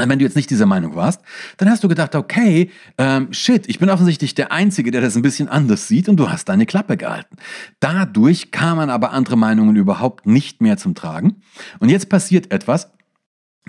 Und 0.00 0.08
wenn 0.08 0.18
du 0.18 0.24
jetzt 0.24 0.36
nicht 0.36 0.48
dieser 0.48 0.66
Meinung 0.66 0.96
warst, 0.96 1.20
dann 1.58 1.68
hast 1.68 1.84
du 1.84 1.88
gedacht, 1.88 2.14
okay, 2.14 2.70
ähm, 2.96 3.32
shit, 3.32 3.68
ich 3.68 3.78
bin 3.78 3.90
offensichtlich 3.90 4.34
der 4.34 4.50
Einzige, 4.50 4.90
der 4.90 5.02
das 5.02 5.14
ein 5.14 5.22
bisschen 5.22 5.48
anders 5.48 5.88
sieht 5.88 6.08
und 6.08 6.16
du 6.16 6.30
hast 6.30 6.48
deine 6.48 6.64
Klappe 6.64 6.96
gehalten. 6.96 7.36
Dadurch 7.80 8.50
kamen 8.50 8.88
aber 8.88 9.12
andere 9.12 9.36
Meinungen 9.36 9.76
überhaupt 9.76 10.26
nicht 10.26 10.62
mehr 10.62 10.78
zum 10.78 10.94
Tragen. 10.94 11.42
Und 11.80 11.90
jetzt 11.90 12.08
passiert 12.08 12.50
etwas, 12.50 12.90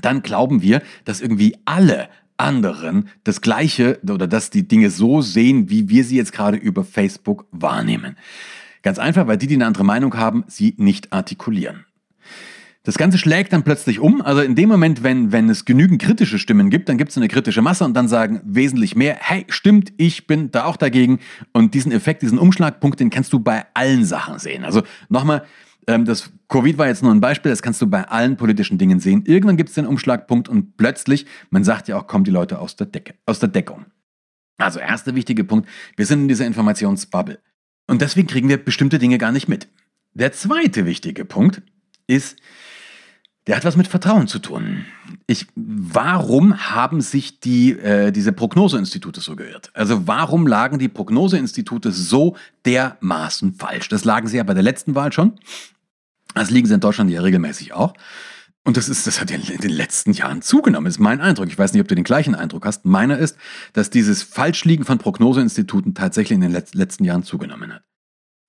dann 0.01 0.21
glauben 0.21 0.61
wir, 0.61 0.81
dass 1.03 1.19
irgendwie 1.19 1.57
alle 1.65 2.07
anderen 2.41 3.09
das 3.23 3.41
Gleiche 3.41 3.99
oder 4.09 4.27
dass 4.27 4.49
die 4.49 4.67
Dinge 4.67 4.89
so 4.89 5.21
sehen, 5.21 5.69
wie 5.69 5.89
wir 5.89 6.03
sie 6.03 6.17
jetzt 6.17 6.33
gerade 6.33 6.57
über 6.57 6.83
Facebook 6.83 7.45
wahrnehmen. 7.51 8.17
Ganz 8.81 8.99
einfach, 8.99 9.27
weil 9.27 9.38
die, 9.38 9.47
die 9.47 9.55
eine 9.55 9.67
andere 9.67 9.83
Meinung 9.83 10.17
haben, 10.17 10.43
sie 10.47 10.73
nicht 10.77 11.13
artikulieren. 11.13 11.85
Das 12.83 12.97
Ganze 12.97 13.19
schlägt 13.19 13.53
dann 13.53 13.61
plötzlich 13.61 13.99
um. 13.99 14.23
Also 14.23 14.41
in 14.41 14.55
dem 14.55 14.67
Moment, 14.67 15.03
wenn, 15.03 15.31
wenn 15.31 15.49
es 15.49 15.65
genügend 15.65 16.01
kritische 16.01 16.39
Stimmen 16.39 16.71
gibt, 16.71 16.89
dann 16.89 16.97
gibt 16.97 17.11
es 17.11 17.17
eine 17.17 17.27
kritische 17.27 17.61
Masse 17.61 17.85
und 17.85 17.93
dann 17.93 18.07
sagen 18.07 18.41
wesentlich 18.44 18.95
mehr, 18.95 19.17
hey, 19.19 19.45
stimmt, 19.49 19.94
ich 19.97 20.25
bin 20.25 20.49
da 20.49 20.65
auch 20.65 20.77
dagegen. 20.77 21.19
Und 21.53 21.75
diesen 21.75 21.91
Effekt, 21.91 22.23
diesen 22.23 22.39
Umschlagpunkt, 22.39 22.99
den 22.99 23.11
kannst 23.11 23.33
du 23.33 23.39
bei 23.39 23.65
allen 23.75 24.03
Sachen 24.03 24.39
sehen. 24.39 24.65
Also 24.65 24.81
nochmal, 25.09 25.44
ähm, 25.88 26.06
das 26.06 26.31
Covid 26.48 26.78
war 26.78 26.88
jetzt 26.88 27.04
nur 27.04 27.14
ein 27.14 27.21
Beispiel, 27.21 27.52
das 27.52 27.61
kannst 27.61 27.81
du 27.81 27.88
bei 27.88 28.07
allen 28.07 28.38
politischen 28.38 28.78
Dingen 28.78 29.00
sehen. 29.00 29.23
Irgendwann 29.26 29.57
gibt 29.57 29.69
es 29.69 29.76
den 29.76 29.85
Umschlagpunkt 29.85 30.50
und 30.50 30.78
plötzlich, 30.78 31.26
man 31.50 31.64
sagt 31.64 31.88
ja 31.88 31.97
auch, 31.97 32.07
kommen 32.07 32.23
die 32.23 32.31
Leute 32.31 32.59
aus 32.59 32.76
der, 32.76 32.88
Decke, 32.88 33.16
aus 33.26 33.40
der 33.40 33.50
Deckung. 33.50 33.85
Also 34.57 34.80
erster 34.80 35.16
wichtiger 35.16 35.44
Punkt, 35.44 35.68
wir 35.95 36.06
sind 36.06 36.21
in 36.21 36.28
dieser 36.28 36.45
Informationsbubble. 36.45 37.40
Und 37.88 38.02
deswegen 38.02 38.28
kriegen 38.28 38.47
wir 38.47 38.64
bestimmte 38.64 39.00
Dinge 39.00 39.18
gar 39.18 39.31
nicht 39.31 39.47
mit. 39.47 39.68
Der 40.14 40.31
zweite 40.33 40.85
wichtige 40.85 41.26
Punkt 41.26 41.61
ist, 42.07 42.38
der 43.48 43.56
hat 43.56 43.66
was 43.66 43.76
mit 43.76 43.88
Vertrauen 43.88 44.28
zu 44.28 44.40
tun. 44.40 44.86
Ich, 45.26 45.48
warum 45.56 46.57
haben 46.57 47.02
sich 47.02 47.40
die, 47.40 47.71
äh, 47.71 48.12
diese 48.12 48.33
Prognoseinstitute 48.33 49.19
so 49.19 49.36
geirrt? 49.36 49.71
Also 49.74 50.07
warum 50.07 50.45
lagen 50.45 50.78
die 50.78 50.90
Prognoseinstitute 50.90 51.92
so 51.92 52.36
dermaßen 52.66 53.56
falsch? 53.56 53.90
Das 53.90 54.06
lagen 54.06 54.28
sie 54.28 54.38
ja 54.38 54.44
bei 54.44 54.54
der 54.54 54.64
letzten 54.64 54.94
Wahl 54.94 55.12
schon. 55.12 55.33
Das 56.36 56.52
liegen 56.52 56.68
sie 56.68 56.76
in 56.76 56.80
Deutschland 56.80 57.10
ja 57.10 57.21
regelmäßig 57.21 57.74
auch. 57.74 57.94
Und 58.64 58.78
das, 58.78 58.90
ist, 58.90 59.07
das 59.07 59.19
hat 59.19 59.31
ja 59.31 59.38
in 59.38 59.57
den 59.57 59.71
letzten 59.71 60.14
Jahren 60.14 60.44
zugenommen, 60.44 60.86
ist 60.86 61.00
mein 61.00 61.19
Eindruck. 61.19 61.48
Ich 61.48 61.57
weiß 61.57 61.74
nicht, 61.74 61.81
ob 61.81 61.88
du 61.88 61.95
den 61.95 62.04
gleichen 62.04 62.36
Eindruck 62.36 62.66
hast. 62.66 62.86
Meiner 62.86 63.18
ist, 63.18 63.38
dass 63.74 63.90
dieses 63.90 64.21
Falschliegen 64.21 64.86
von 64.86 65.00
Prognoseinstituten 65.00 65.95
tatsächlich 65.95 66.36
in 66.36 66.42
den 66.42 66.52
letzten 66.52 67.04
Jahren 67.04 67.24
zugenommen 67.24 67.74
hat. 67.74 67.81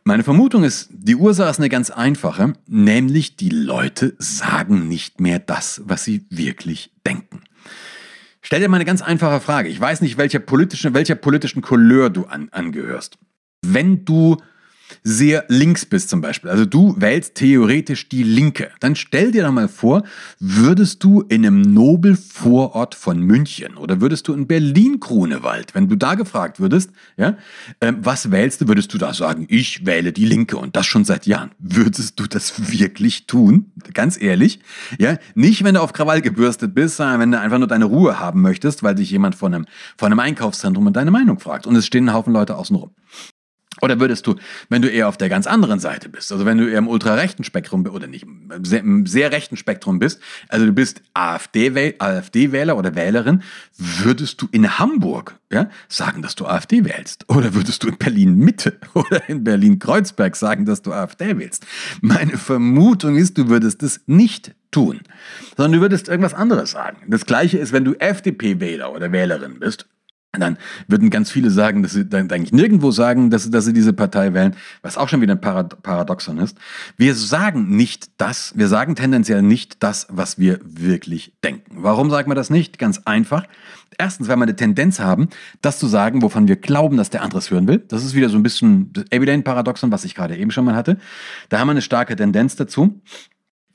Meine 0.04 0.25
Vermutung 0.25 0.64
ist, 0.64 0.88
die 0.90 1.14
Ursache 1.14 1.49
ist 1.50 1.61
eine 1.61 1.68
ganz 1.68 1.90
einfache, 1.90 2.54
nämlich 2.66 3.37
die 3.37 3.50
Leute 3.50 4.16
sagen 4.18 4.88
nicht 4.88 5.21
mehr 5.21 5.38
das, 5.38 5.80
was 5.85 6.02
sie 6.02 6.26
wirklich 6.28 6.92
denken. 7.06 7.42
Stell 8.40 8.59
dir 8.59 8.68
mal 8.68 8.78
eine 8.78 8.85
ganz 8.85 9.00
einfache 9.00 9.38
Frage. 9.38 9.68
Ich 9.68 9.80
weiß 9.80 10.00
nicht, 10.00 10.18
welcher 10.18 10.40
politischen, 10.40 10.92
welcher 10.94 11.14
politischen 11.14 11.62
Couleur 11.62 12.11
du 12.11 12.25
an, 12.25 12.49
angehörst. 12.50 13.16
Wenn 13.64 14.04
du 14.04 14.38
sehr 15.03 15.45
links 15.49 15.87
bist 15.87 16.09
zum 16.11 16.21
Beispiel, 16.21 16.51
also 16.51 16.65
du 16.65 16.95
wählst 16.99 17.35
theoretisch 17.35 18.09
die 18.09 18.23
Linke, 18.23 18.71
dann 18.81 18.97
stell 18.97 19.33
dir 19.33 19.45
doch 19.45 19.53
mal 19.53 19.69
vor, 19.69 20.03
würdest 20.39 21.03
du 21.05 21.23
in 21.23 21.47
einem 21.47 21.63
Nobelvorort 21.63 22.95
von 22.95 23.21
München 23.21 23.77
oder 23.77 24.01
würdest 24.01 24.29
du 24.29 24.35
in 24.35 24.47
Berlin-Grunewald, 24.47 25.75
wenn 25.75 25.89
du 25.89 25.97
da 25.97 26.15
gefragt 26.15 26.61
würdest, 26.61 26.91
ja, 27.17 27.37
äh, 27.81 27.93
was 28.01 28.31
wählst 28.31 28.61
du, 28.61 28.69
würdest 28.69 28.93
du 28.95 28.99
da 28.99 29.15
sagen, 29.15 29.47
ich 29.49 29.87
wähle 29.87 30.13
die 30.13 30.25
Linke 30.25 30.57
und 30.57 30.77
das 30.77 30.87
schon 30.87 31.05
seit 31.05 31.27
Jahren. 31.27 31.51
Würdest 31.59 32.19
du 32.19 32.27
das 32.27 32.73
wirklich 32.73 33.27
tun? 33.27 33.73
Ganz 33.95 34.21
ehrlich, 34.21 34.61
ja, 34.99 35.19
nicht 35.35 35.65
wenn 35.65 35.75
du 35.75 35.83
auf 35.83 35.93
Krawall 35.93 36.23
gebürstet 36.23 36.75
bist, 36.75 36.97
sondern 36.97 37.21
wenn 37.21 37.33
du 37.33 37.41
einfach 37.41 37.59
nur 37.59 37.69
deine 37.69 37.85
Ruhe 37.87 38.19
haben 38.19 38.43
möchtest, 38.43 38.83
weil 38.83 38.95
dich 38.95 39.11
jemand 39.11 39.35
von 39.35 39.55
einem, 39.55 39.67
von 39.97 40.13
einem 40.13 40.21
Einkaufszentrum 40.21 40.87
in 40.87 40.93
deine 40.93 41.11
Meinung 41.11 41.39
fragt 41.39 41.67
und 41.67 41.77
es 41.77 41.87
stehen 41.87 42.09
ein 42.09 42.15
Haufen 42.15 42.33
Leute 42.33 42.57
außen 42.57 42.77
rum. 42.77 42.91
Oder 43.83 43.99
würdest 43.99 44.29
du, 44.29 44.37
wenn 44.69 44.81
du 44.81 44.89
eher 44.89 45.09
auf 45.09 45.17
der 45.17 45.29
ganz 45.29 45.49
anderen 45.49 45.81
Seite 45.81 46.09
bist, 46.09 46.31
also 46.31 46.47
wenn 46.47 46.57
du 46.57 46.71
eher 46.71 46.79
im 46.79 46.87
ultrarechten 46.87 47.45
Spektrum 47.45 47.85
oder 47.87 48.07
nicht, 48.07 48.23
im 48.23 48.65
sehr, 48.65 48.79
im 48.79 49.07
sehr 49.07 49.33
rechten 49.33 49.57
Spektrum 49.57 49.99
bist, 49.99 50.21
also 50.49 50.67
du 50.67 50.73
bist 50.73 51.03
AfD-Wähler 51.15 51.95
AfD 51.99 52.47
oder 52.71 52.95
Wählerin, 52.95 53.43
würdest 53.77 54.41
du 54.41 54.47
in 54.53 54.79
Hamburg 54.79 55.37
ja, 55.51 55.69
sagen, 55.89 56.23
dass 56.23 56.37
du 56.37 56.47
AfD 56.47 56.85
wählst? 56.85 57.29
Oder 57.29 57.55
würdest 57.55 57.83
du 57.83 57.89
in 57.89 57.99
Berlin-Mitte 57.99 58.79
oder 58.95 59.29
in 59.29 59.43
Berlin-Kreuzberg 59.43 60.37
sagen, 60.37 60.65
dass 60.65 60.83
du 60.83 60.93
AfD 60.93 61.37
wählst? 61.39 61.67
Meine 62.01 62.39
Vermutung 62.39 63.17
ist, 63.17 63.37
du 63.37 63.49
würdest 63.49 63.83
es 63.83 64.01
nicht 64.07 64.55
tun, 64.71 65.01
sondern 65.57 65.73
du 65.73 65.81
würdest 65.81 66.07
irgendwas 66.07 66.35
anderes 66.35 66.71
sagen. 66.71 66.99
Das 67.09 67.27
gleiche 67.27 67.59
ist, 67.59 67.73
wenn 67.73 67.85
du 67.85 67.95
FDP-Wähler 67.95 68.93
oder 68.93 69.11
Wählerin 69.11 69.59
bist 69.59 69.89
dann 70.41 70.57
würden 70.89 71.11
ganz 71.11 71.31
viele 71.31 71.51
sagen, 71.51 71.83
dass 71.83 71.93
sie 71.93 72.07
dann 72.09 72.31
eigentlich 72.31 72.53
nirgendwo 72.53 72.91
sagen, 72.91 73.29
dass, 73.29 73.51
dass 73.51 73.67
sie 73.67 73.75
diese 73.75 73.93
Partei 73.93 74.33
wählen, 74.33 74.57
was 74.81 74.97
auch 74.97 75.11
schon 75.11 75.21
wieder 75.21 75.35
ein 75.35 75.41
Paradoxon 75.41 76.39
ist. 76.39 76.57
Wir 76.97 77.15
sagen 77.15 77.77
nicht 77.77 78.12
das, 78.17 78.55
wir 78.57 78.69
sagen 78.69 78.97
tendenziell 78.97 79.43
nicht 79.43 79.83
das, 79.83 80.07
was 80.09 80.39
wir 80.39 80.59
wirklich 80.65 81.35
denken. 81.45 81.77
Warum 81.83 82.09
sagen 82.09 82.31
wir 82.31 82.35
das 82.35 82.49
nicht? 82.49 82.79
Ganz 82.79 83.03
einfach. 83.05 83.45
Erstens, 83.99 84.27
weil 84.29 84.37
wir 84.37 84.45
eine 84.45 84.57
Tendenz 84.57 85.01
haben, 85.01 85.29
das 85.61 85.79
zu 85.79 85.87
sagen, 85.87 86.23
wovon 86.23 86.49
wir 86.49 86.57
glauben, 86.57 86.97
dass 86.97 87.11
der 87.11 87.23
andere 87.23 87.41
es 87.41 87.51
hören 87.51 87.69
will. 87.69 87.85
Das 87.89 88.03
ist 88.03 88.15
wieder 88.15 88.31
so 88.31 88.39
ein 88.39 88.43
bisschen 88.43 88.91
das 88.95 89.05
Evident-Paradoxon, 89.11 89.93
was 89.93 90.05
ich 90.05 90.15
gerade 90.15 90.39
eben 90.39 90.51
schon 90.51 90.65
mal 90.65 90.75
hatte. 90.75 90.97
Da 91.51 91.59
haben 91.59 91.67
wir 91.67 91.73
eine 91.73 91.83
starke 91.83 92.17
Tendenz 92.17 92.57
dazu. 92.57 93.03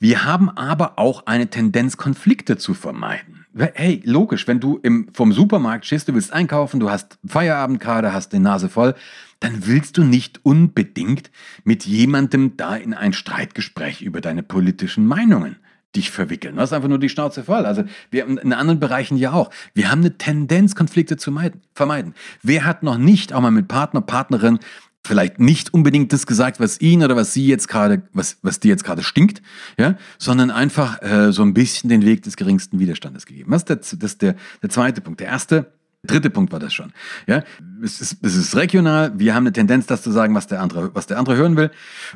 Wir 0.00 0.24
haben 0.24 0.50
aber 0.50 0.98
auch 0.98 1.26
eine 1.26 1.50
Tendenz, 1.50 1.96
Konflikte 1.96 2.56
zu 2.56 2.74
vermeiden. 2.74 3.37
Hey, 3.54 4.02
logisch, 4.04 4.46
wenn 4.46 4.60
du 4.60 4.78
im, 4.82 5.08
vom 5.12 5.32
Supermarkt 5.32 5.86
stehst, 5.86 6.08
du 6.08 6.14
willst 6.14 6.32
einkaufen, 6.32 6.80
du 6.80 6.90
hast 6.90 7.18
Feierabend 7.26 7.80
gerade, 7.80 8.12
hast 8.12 8.32
die 8.32 8.38
Nase 8.38 8.68
voll, 8.68 8.94
dann 9.40 9.66
willst 9.66 9.96
du 9.96 10.04
nicht 10.04 10.44
unbedingt 10.44 11.30
mit 11.64 11.86
jemandem 11.86 12.56
da 12.56 12.76
in 12.76 12.94
ein 12.94 13.12
Streitgespräch 13.12 14.02
über 14.02 14.20
deine 14.20 14.42
politischen 14.42 15.06
Meinungen 15.06 15.56
dich 15.96 16.10
verwickeln. 16.10 16.56
Du 16.56 16.60
hast 16.60 16.72
einfach 16.72 16.88
nur 16.88 16.98
die 16.98 17.08
Schnauze 17.08 17.42
voll. 17.44 17.64
Also 17.64 17.84
wir 18.10 18.26
in 18.26 18.52
anderen 18.52 18.78
Bereichen 18.78 19.16
ja 19.16 19.32
auch. 19.32 19.50
Wir 19.72 19.90
haben 19.90 20.00
eine 20.00 20.18
Tendenz, 20.18 20.74
Konflikte 20.74 21.16
zu 21.16 21.34
vermeiden. 21.74 22.14
Wer 22.42 22.64
hat 22.64 22.82
noch 22.82 22.98
nicht 22.98 23.32
auch 23.32 23.40
mal 23.40 23.50
mit 23.50 23.68
Partner, 23.68 24.02
Partnerin 24.02 24.58
vielleicht 25.04 25.40
nicht 25.40 25.72
unbedingt 25.72 26.12
das 26.12 26.26
gesagt, 26.26 26.60
was 26.60 26.80
ihn 26.80 27.02
oder 27.02 27.16
was 27.16 27.32
sie 27.32 27.46
jetzt 27.46 27.68
gerade, 27.68 28.02
was, 28.12 28.38
was 28.42 28.60
dir 28.60 28.68
jetzt 28.68 28.84
gerade 28.84 29.02
stinkt, 29.02 29.42
ja, 29.78 29.96
sondern 30.18 30.50
einfach 30.50 31.02
äh, 31.02 31.32
so 31.32 31.42
ein 31.42 31.54
bisschen 31.54 31.88
den 31.88 32.04
Weg 32.04 32.22
des 32.22 32.36
geringsten 32.36 32.78
Widerstandes 32.78 33.26
gegeben. 33.26 33.50
Das 33.50 33.62
ist, 33.62 33.68
der, 33.68 33.76
das 33.76 33.92
ist 33.92 34.22
der, 34.22 34.36
der 34.62 34.70
zweite 34.70 35.00
Punkt. 35.00 35.20
Der 35.20 35.28
erste, 35.28 35.72
dritte 36.04 36.30
Punkt 36.30 36.52
war 36.52 36.60
das 36.60 36.74
schon. 36.74 36.92
Ja, 37.26 37.42
es 37.82 38.00
ist, 38.00 38.18
es 38.22 38.36
ist 38.36 38.56
regional. 38.56 39.18
Wir 39.18 39.34
haben 39.34 39.44
eine 39.44 39.52
Tendenz, 39.52 39.86
das 39.86 40.02
zu 40.02 40.10
sagen, 40.10 40.34
was 40.34 40.46
der 40.46 40.60
andere, 40.60 40.94
was 40.94 41.06
der 41.06 41.18
andere 41.18 41.36
hören 41.36 41.56
will. 41.56 41.70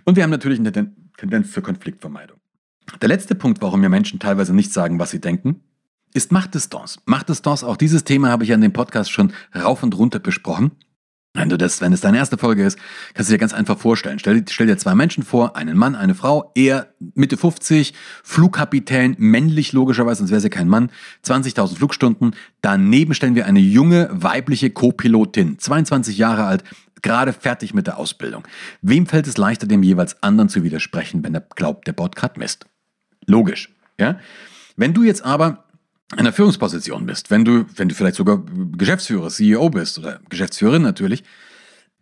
Und 0.05 0.17
wir 0.17 0.23
haben 0.23 0.31
natürlich 0.31 0.59
eine 0.59 0.73
Tendenz 0.73 1.53
zur 1.53 1.62
Konfliktvermeidung. 1.62 2.39
Der 3.01 3.09
letzte 3.09 3.35
Punkt, 3.35 3.62
warum 3.62 3.81
mir 3.81 3.89
Menschen 3.89 4.19
teilweise 4.19 4.55
nicht 4.55 4.73
sagen, 4.73 4.99
was 4.99 5.11
sie 5.11 5.21
denken, 5.21 5.61
ist 6.15 6.31
Machtdistanz. 6.31 6.99
Machtdistanz, 7.07 7.65
auch 7.65 7.77
dieses 7.77 8.05
Thema 8.05 8.29
habe 8.29 8.45
ich 8.45 8.53
an 8.53 8.61
dem 8.61 8.73
Podcast 8.73 9.11
schon 9.11 9.33
rauf 9.55 9.83
und 9.83 9.97
runter 9.97 10.19
besprochen. 10.19 10.73
Wenn 11.35 11.49
du 11.49 11.57
das, 11.57 11.81
wenn 11.81 11.95
es 11.95 12.03
deine 12.03 12.19
erste 12.19 12.37
Folge 12.37 12.62
ist, 12.62 12.79
kannst 13.15 13.31
du 13.31 13.35
dir 13.35 13.39
ganz 13.39 13.55
einfach 13.55 13.79
vorstellen. 13.79 14.19
Stell, 14.19 14.45
stell, 14.51 14.67
dir 14.67 14.77
zwei 14.77 14.95
Menschen 14.95 15.23
vor, 15.23 15.57
einen 15.57 15.79
Mann, 15.79 15.95
eine 15.95 16.15
Frau, 16.15 16.53
er 16.55 16.93
Mitte 17.15 17.39
50, 17.39 17.95
Flugkapitän, 18.23 19.17
männlich 19.19 19.73
logischerweise, 19.73 20.19
sonst 20.19 20.31
wäre 20.31 20.43
sie 20.43 20.51
kein 20.51 20.69
Mann, 20.69 20.91
20.000 21.25 21.77
Flugstunden. 21.77 22.35
Daneben 22.61 23.15
stellen 23.15 23.35
wir 23.35 23.47
eine 23.47 23.61
junge, 23.61 24.11
weibliche 24.12 24.69
Co-Pilotin, 24.69 25.59
22 25.59 26.19
Jahre 26.19 26.45
alt, 26.45 26.65
gerade 27.01 27.33
fertig 27.33 27.73
mit 27.73 27.87
der 27.87 27.97
Ausbildung. 27.97 28.47
Wem 28.83 29.07
fällt 29.07 29.27
es 29.27 29.39
leichter, 29.39 29.67
dem 29.67 29.83
jeweils 29.83 30.23
anderen 30.23 30.51
zu 30.51 30.62
widersprechen, 30.62 31.25
wenn 31.25 31.35
er 31.35 31.41
glaubt, 31.41 31.87
der 31.87 31.95
Bot 31.95 32.15
gerade 32.15 32.39
Mist? 32.39 32.67
Logisch, 33.27 33.71
ja? 33.99 34.19
Wenn 34.77 34.95
du 34.95 35.03
jetzt 35.03 35.25
aber 35.25 35.62
einer 36.16 36.33
Führungsposition 36.33 37.07
bist, 37.07 37.31
wenn 37.31 37.45
du, 37.45 37.64
wenn 37.76 37.88
du 37.88 37.95
vielleicht 37.95 38.16
sogar 38.16 38.42
Geschäftsführer, 38.76 39.28
CEO 39.28 39.71
bist 39.71 39.99
oder 39.99 40.21
Geschäftsführerin 40.28 40.83
natürlich, 40.83 41.25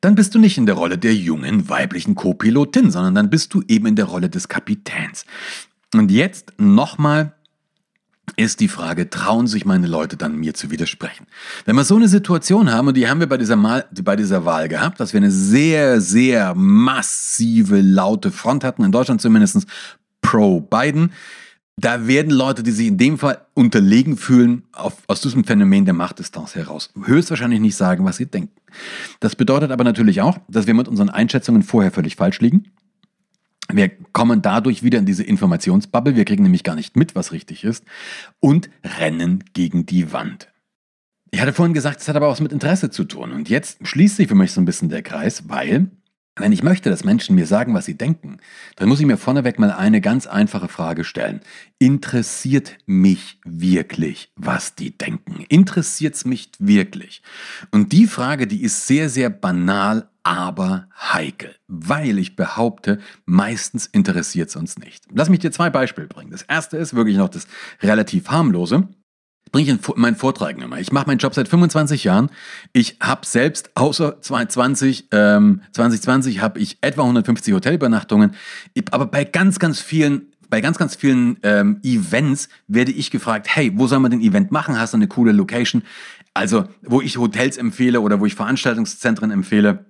dann 0.01 0.15
bist 0.15 0.35
du 0.35 0.39
nicht 0.39 0.57
in 0.59 0.67
der 0.67 0.75
Rolle 0.75 0.99
der 0.99 1.15
jungen 1.15 1.69
weiblichen 1.69 2.15
Co-Pilotin, 2.15 2.91
sondern 2.91 3.15
dann 3.15 3.31
bist 3.31 3.53
du 3.55 3.63
eben 3.69 3.87
in 3.87 3.97
der 3.97 4.07
Rolle 4.07 4.31
des 4.31 4.49
Kapitäns. 4.49 5.27
Und 5.95 6.11
jetzt 6.11 6.53
nochmal 6.59 7.35
ist 8.37 8.61
die 8.61 8.69
Frage, 8.69 9.11
trauen 9.11 9.47
sich 9.47 9.65
meine 9.65 9.87
Leute 9.87 10.17
dann 10.17 10.37
mir 10.37 10.55
zu 10.55 10.71
widersprechen? 10.71 11.27
Wenn 11.65 11.77
wir 11.77 11.85
so 11.85 11.97
eine 11.97 12.09
Situation 12.09 12.73
haben, 12.73 12.89
und 12.89 12.97
die 12.97 13.09
haben 13.09 13.21
wir 13.21 13.29
bei 13.29 13.37
dieser, 13.37 13.57
Mal, 13.57 13.85
bei 14.03 14.17
dieser 14.17 14.45
Wahl 14.45 14.69
gehabt, 14.69 15.01
dass 15.01 15.13
wir 15.13 15.19
eine 15.19 15.33
sehr, 15.33 16.01
sehr 16.01 16.55
massive, 16.55 17.81
laute 17.81 18.31
Front 18.31 18.65
hatten, 18.65 18.85
in 18.85 18.93
Deutschland 18.93 19.21
zumindest 19.21 19.67
pro 20.23 20.61
Biden, 20.61 21.13
da 21.81 22.07
werden 22.07 22.31
Leute, 22.31 22.63
die 22.63 22.73
sich 22.73 22.87
in 22.87 22.99
dem 22.99 23.17
Fall 23.19 23.41
unterlegen 23.55 24.17
fühlen, 24.17 24.65
auf, 24.73 24.99
aus 25.07 25.23
diesem 25.23 25.45
Phänomen 25.45 25.87
der 25.87 25.95
Machtdistanz 25.95 26.55
heraus, 26.55 26.93
höchstwahrscheinlich 27.05 27.61
nicht 27.61 27.77
sagen, 27.77 28.05
was 28.05 28.19
sie 28.19 28.27
denken. 28.27 28.55
Das 29.19 29.35
bedeutet 29.35 29.71
aber 29.71 29.85
natürlich 29.85 30.21
auch, 30.21 30.39
dass 30.49 30.67
wir 30.67 30.75
mit 30.75 30.89
unseren 30.89 31.09
Einschätzungen 31.09 31.63
vorher 31.63 31.91
völlig 31.91 32.17
falsch 32.17 32.41
liegen. 32.41 32.71
Wir 33.73 33.89
kommen 33.89 34.43
dadurch 34.43 34.83
wieder 34.83 34.99
in 34.99 35.07
diese 35.07 35.23
Informationsbubble, 35.23 36.17
wir 36.17 36.25
kriegen 36.25 36.43
nämlich 36.43 36.65
gar 36.65 36.75
nicht 36.75 36.97
mit, 36.97 37.15
was 37.15 37.33
richtig 37.33 37.65
ist, 37.65 37.85
und 38.41 38.69
rennen 38.99 39.45
gegen 39.55 39.87
die 39.87 40.13
Wand. 40.13 40.49
Ich 41.31 41.41
hatte 41.41 41.53
vorhin 41.53 41.75
gesagt, 41.75 42.01
es 42.01 42.09
hat 42.09 42.17
aber 42.17 42.27
auch 42.27 42.33
was 42.33 42.41
mit 42.41 42.53
Interesse 42.53 42.91
zu 42.91 43.05
tun. 43.05 43.31
Und 43.31 43.49
jetzt 43.49 43.79
schließt 43.87 44.17
sich 44.17 44.27
für 44.27 44.35
mich 44.35 44.53
so 44.53 44.61
ein 44.61 44.65
bisschen 44.65 44.89
der 44.89 45.03
Kreis, 45.03 45.49
weil 45.49 45.91
wenn 46.37 46.53
ich 46.53 46.63
möchte, 46.63 46.91
dass 46.91 47.05
Menschen 47.05 47.35
mir 47.35 47.47
sagen, 47.47 47.75
was 47.75 47.85
sie 47.85 47.97
denken, 47.97 48.39
dann 48.77 48.89
muss 48.89 49.01
ich 49.01 49.07
mir 49.07 49.17
vorneweg 49.17 49.59
mal 49.59 49.73
eine 49.73 50.01
ganz 50.01 50.27
einfache 50.27 50.69
Frage 50.69 51.05
stellen. 51.05 51.41
Interessiert 51.79 52.79
mich 52.87 53.39
wirklich, 53.45 54.33
was 54.37 54.75
die 54.75 54.97
denken? 54.97 55.45
Interessiert 55.49 56.15
es 56.15 56.25
mich 56.25 56.51
wirklich? 56.59 57.23
Und 57.71 57.93
die 57.93 58.07
Frage, 58.07 58.47
die 58.47 58.63
ist 58.63 58.87
sehr, 58.87 59.09
sehr 59.09 59.31
banal, 59.31 60.09
aber 60.23 60.89
heikel, 60.97 61.57
weil 61.67 62.19
ich 62.19 62.37
behaupte, 62.37 63.01
meistens 63.25 63.87
interessiert 63.87 64.51
es 64.51 64.57
uns 64.57 64.79
nicht. 64.79 65.07
Lass 65.13 65.31
mich 65.31 65.41
dir 65.41 65.51
zwei 65.51 65.71
Beispiele 65.71 66.07
bringen. 66.07 66.31
Das 66.31 66.43
erste 66.43 66.77
ist 66.77 66.95
wirklich 66.95 67.17
noch 67.17 67.29
das 67.29 67.47
relativ 67.83 68.29
harmlose 68.29 68.89
bringe 69.53 69.73
ich 69.73 69.97
meinen 69.97 70.17
Vortrag 70.17 70.61
immer. 70.61 70.79
Ich 70.79 70.93
mache 70.93 71.07
meinen 71.07 71.19
Job 71.19 71.35
seit 71.35 71.49
25 71.49 72.05
Jahren. 72.05 72.31
Ich 72.73 72.97
habe 73.01 73.27
selbst 73.27 73.71
außer 73.75 74.21
2020, 74.21 75.09
ähm, 75.13 75.63
2020 75.73 76.41
habe 76.41 76.59
ich 76.59 76.79
etwa 76.81 77.03
150 77.03 77.55
Hotelübernachtungen. 77.55 78.35
Aber 78.91 79.07
bei 79.07 79.25
ganz, 79.25 79.59
ganz 79.59 79.81
vielen 79.81 80.27
bei 80.51 80.61
ganz, 80.61 80.79
ganz 80.79 80.97
vielen 80.97 81.39
ähm, 81.45 81.79
Events 81.85 82.49
werde 82.67 82.91
ich 82.91 83.13
gefragt, 83.13 83.47
hey, 83.55 83.71
wo 83.77 83.87
soll 83.87 84.01
man 84.01 84.11
den 84.11 84.21
Event 84.21 84.51
machen? 84.51 84.79
Hast 84.79 84.93
du 84.93 84.97
eine 84.97 85.07
coole 85.07 85.31
Location? 85.31 85.83
Also, 86.35 86.65
wo 86.83 87.01
ich 87.01 87.17
Hotels 87.19 87.57
empfehle 87.57 88.01
oder 88.01 88.19
wo 88.19 88.27
ich 88.27 88.35
Veranstaltungszentren 88.35 89.31
empfehle. 89.31 89.87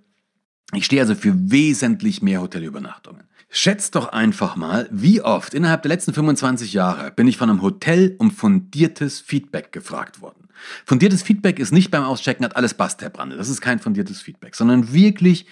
Ich 0.74 0.84
stehe 0.84 1.02
also 1.02 1.14
für 1.14 1.32
wesentlich 1.34 2.22
mehr 2.22 2.42
Hotelübernachtungen. 2.42 3.24
Schätzt 3.52 3.96
doch 3.96 4.10
einfach 4.12 4.54
mal, 4.54 4.88
wie 4.92 5.22
oft 5.22 5.54
innerhalb 5.54 5.82
der 5.82 5.88
letzten 5.88 6.14
25 6.14 6.72
Jahre 6.72 7.10
bin 7.10 7.26
ich 7.26 7.36
von 7.36 7.50
einem 7.50 7.62
Hotel 7.62 8.14
um 8.18 8.30
fundiertes 8.30 9.18
Feedback 9.18 9.72
gefragt 9.72 10.20
worden. 10.20 10.48
Fundiertes 10.84 11.22
Feedback 11.22 11.58
ist 11.58 11.72
nicht 11.72 11.90
beim 11.90 12.04
Auschecken 12.04 12.44
hat 12.44 12.54
alles 12.54 12.74
passt, 12.74 13.02
Herr 13.02 13.10
Brande. 13.10 13.36
Das 13.36 13.48
ist 13.48 13.60
kein 13.60 13.80
fundiertes 13.80 14.20
Feedback, 14.22 14.54
sondern 14.54 14.92
wirklich 14.92 15.46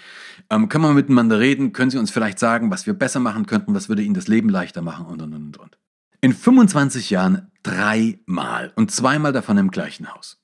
ähm, 0.49 0.69
können 0.69 0.85
wir 0.85 0.93
miteinander 0.93 1.40
reden, 1.40 1.73
können 1.73 1.90
Sie 1.90 1.99
uns 1.99 2.12
vielleicht 2.12 2.38
sagen, 2.38 2.71
was 2.71 2.87
wir 2.87 2.95
besser 2.95 3.19
machen 3.19 3.47
könnten, 3.47 3.75
was 3.75 3.88
würde 3.88 4.02
Ihnen 4.02 4.14
das 4.14 4.28
Leben 4.28 4.49
leichter 4.49 4.81
machen 4.81 5.07
und 5.07 5.21
und 5.21 5.35
und 5.35 5.57
und. 5.57 5.78
In 6.21 6.33
25 6.33 7.11
Jahren 7.11 7.50
dreimal 7.64 8.73
und 8.76 8.93
zweimal 8.93 9.33
davon 9.33 9.59
im 9.59 9.73
gleichen 9.73 10.14
Haus. 10.14 10.40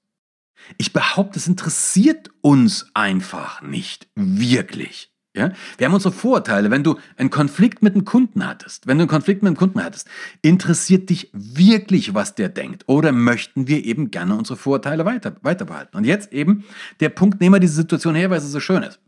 Ich 0.76 0.92
behaupte, 0.92 1.38
es 1.38 1.46
interessiert 1.46 2.30
uns 2.40 2.90
einfach 2.94 3.62
nicht 3.62 4.08
wirklich. 4.16 5.13
Ja? 5.36 5.52
Wir 5.76 5.86
haben 5.86 5.94
unsere 5.94 6.14
Vorteile. 6.14 6.70
Wenn 6.70 6.84
du 6.84 6.98
einen 7.16 7.30
Konflikt 7.30 7.82
mit 7.82 7.94
einem 7.94 8.04
Kunden 8.04 8.46
hattest, 8.46 8.86
wenn 8.86 8.98
du 8.98 9.02
einen 9.02 9.10
Konflikt 9.10 9.42
mit 9.42 9.48
einem 9.48 9.56
Kunden 9.56 9.82
hattest, 9.82 10.08
interessiert 10.42 11.10
dich 11.10 11.30
wirklich, 11.32 12.14
was 12.14 12.34
der 12.34 12.48
denkt? 12.48 12.84
Oder 12.86 13.12
möchten 13.12 13.66
wir 13.66 13.84
eben 13.84 14.10
gerne 14.10 14.36
unsere 14.36 14.56
Vorteile 14.56 15.04
weiter, 15.04 15.36
weiter 15.42 15.64
behalten? 15.64 15.96
Und 15.96 16.04
jetzt 16.04 16.32
eben 16.32 16.64
der 17.00 17.08
Punkt, 17.08 17.40
nehmen 17.40 17.54
wir 17.54 17.60
diese 17.60 17.74
Situation 17.74 18.14
her, 18.14 18.30
weil 18.30 18.38
es 18.38 18.50
so 18.50 18.60
schön 18.60 18.82
ist. 18.82 19.00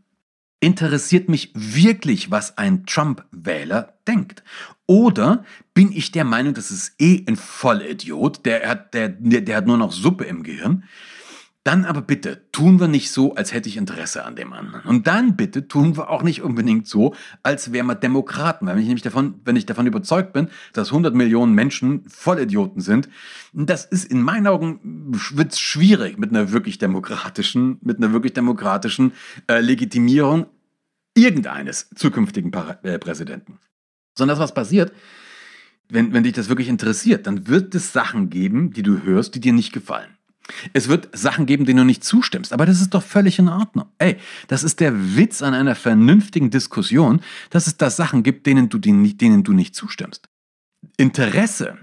Interessiert 0.59 1.29
mich 1.29 1.51
wirklich, 1.53 2.31
was 2.31 2.57
ein 2.57 2.85
Trump-Wähler 2.85 3.93
denkt? 4.07 4.43
Oder 4.87 5.45
bin 5.73 5.91
ich 5.91 6.11
der 6.11 6.23
Meinung, 6.23 6.55
das 6.55 6.71
ist 6.71 6.93
eh 6.99 7.23
ein 7.27 7.35
Vollidiot, 7.35 8.45
der 8.45 8.67
hat, 8.67 8.93
der, 8.93 9.09
der 9.09 9.55
hat 9.55 9.67
nur 9.67 9.77
noch 9.77 9.91
Suppe 9.91 10.23
im 10.23 10.43
Gehirn? 10.43 10.83
Dann 11.67 11.83
aber 11.83 12.01
bitte 12.01 12.49
tun 12.53 12.79
wir 12.79 12.87
nicht 12.87 13.11
so, 13.11 13.35
als 13.35 13.51
hätte 13.51 13.67
ich 13.67 13.75
Interesse 13.75 14.23
an 14.23 14.37
dem 14.37 14.53
anderen. 14.53 14.85
Und 14.85 15.05
dann 15.05 15.35
bitte 15.35 15.67
tun 15.67 15.97
wir 15.97 16.09
auch 16.09 16.23
nicht 16.23 16.41
unbedingt 16.41 16.87
so, 16.87 17.13
als 17.43 17.73
wären 17.73 17.87
wir 17.87 17.95
Demokraten. 17.95 18.65
Weil 18.65 18.75
wenn 18.75 18.83
ich 18.83 18.87
nämlich 18.87 19.03
davon, 19.03 19.41
wenn 19.43 19.57
ich 19.57 19.65
davon 19.65 19.85
überzeugt 19.85 20.31
bin, 20.31 20.47
dass 20.71 20.91
100 20.91 21.13
Millionen 21.13 21.53
Menschen 21.53 22.05
Vollidioten 22.07 22.79
sind, 22.79 23.09
das 23.51 23.83
ist 23.83 24.05
in 24.05 24.21
meinen 24.21 24.47
Augen 24.47 24.79
wird's 25.33 25.59
schwierig 25.59 26.17
mit 26.17 26.29
einer 26.29 26.53
wirklich 26.53 26.77
demokratischen, 26.77 27.79
mit 27.81 27.97
einer 27.97 28.13
wirklich 28.13 28.31
demokratischen 28.31 29.11
äh, 29.49 29.59
Legitimierung 29.59 30.45
irgendeines 31.15 31.89
zukünftigen 31.95 32.49
Par 32.49 32.79
äh, 32.85 32.97
Präsidenten. 32.97 33.59
Sondern 34.17 34.37
das, 34.37 34.41
was 34.41 34.53
passiert, 34.53 34.93
wenn, 35.89 36.13
wenn 36.13 36.23
dich 36.23 36.31
das 36.31 36.47
wirklich 36.47 36.69
interessiert, 36.69 37.27
dann 37.27 37.49
wird 37.49 37.75
es 37.75 37.91
Sachen 37.91 38.29
geben, 38.29 38.71
die 38.71 38.83
du 38.83 39.03
hörst, 39.03 39.35
die 39.35 39.41
dir 39.41 39.51
nicht 39.51 39.73
gefallen. 39.73 40.16
Es 40.73 40.87
wird 40.87 41.09
Sachen 41.17 41.45
geben, 41.45 41.65
denen 41.65 41.79
du 41.79 41.83
nicht 41.83 42.03
zustimmst, 42.03 42.53
aber 42.53 42.65
das 42.65 42.81
ist 42.81 42.93
doch 42.93 43.03
völlig 43.03 43.39
in 43.39 43.49
Ordnung. 43.49 43.87
Ey, 43.97 44.17
das 44.47 44.63
ist 44.63 44.79
der 44.79 45.15
Witz 45.15 45.41
an 45.41 45.53
einer 45.53 45.75
vernünftigen 45.75 46.49
Diskussion, 46.49 47.21
dass 47.49 47.67
es 47.67 47.77
da 47.77 47.89
Sachen 47.89 48.23
gibt, 48.23 48.45
denen 48.45 48.69
du, 48.69 48.77
denen 48.77 49.43
du 49.43 49.53
nicht 49.53 49.75
zustimmst. 49.75 50.29
Interesse 50.97 51.77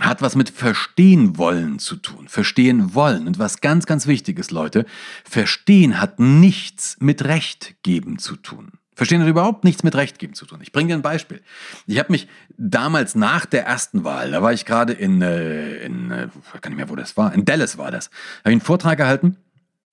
hat 0.00 0.22
was 0.22 0.36
mit 0.36 0.50
verstehen 0.50 1.38
wollen 1.38 1.78
zu 1.78 1.96
tun. 1.96 2.28
Verstehen 2.28 2.94
wollen. 2.94 3.26
Und 3.26 3.38
was 3.38 3.60
ganz, 3.60 3.86
ganz 3.86 4.06
wichtig 4.06 4.38
ist, 4.38 4.50
Leute, 4.50 4.86
verstehen 5.24 6.00
hat 6.00 6.20
nichts 6.20 6.96
mit 7.00 7.24
Recht 7.24 7.74
geben 7.82 8.18
zu 8.18 8.36
tun. 8.36 8.77
Verstehen 8.98 9.22
hat 9.22 9.28
überhaupt 9.28 9.62
nichts 9.62 9.84
mit 9.84 9.94
Recht 9.94 10.18
geben 10.18 10.34
zu 10.34 10.44
tun. 10.44 10.58
Ich 10.60 10.72
bringe 10.72 10.88
dir 10.88 10.94
ein 10.94 11.02
Beispiel. 11.02 11.40
Ich 11.86 12.00
habe 12.00 12.10
mich 12.10 12.26
damals 12.56 13.14
nach 13.14 13.46
der 13.46 13.64
ersten 13.64 14.02
Wahl, 14.02 14.32
da 14.32 14.42
war 14.42 14.52
ich 14.52 14.64
gerade 14.64 14.92
in, 14.92 15.22
äh, 15.22 15.76
in 15.84 16.10
äh, 16.10 16.26
ich 16.52 16.60
kann 16.60 16.74
mehr, 16.74 16.88
wo 16.88 16.96
das 16.96 17.16
war, 17.16 17.32
in 17.32 17.44
Dallas 17.44 17.78
war 17.78 17.92
das, 17.92 18.06
habe 18.40 18.50
ich 18.50 18.54
einen 18.54 18.60
Vortrag 18.60 18.98
gehalten 18.98 19.36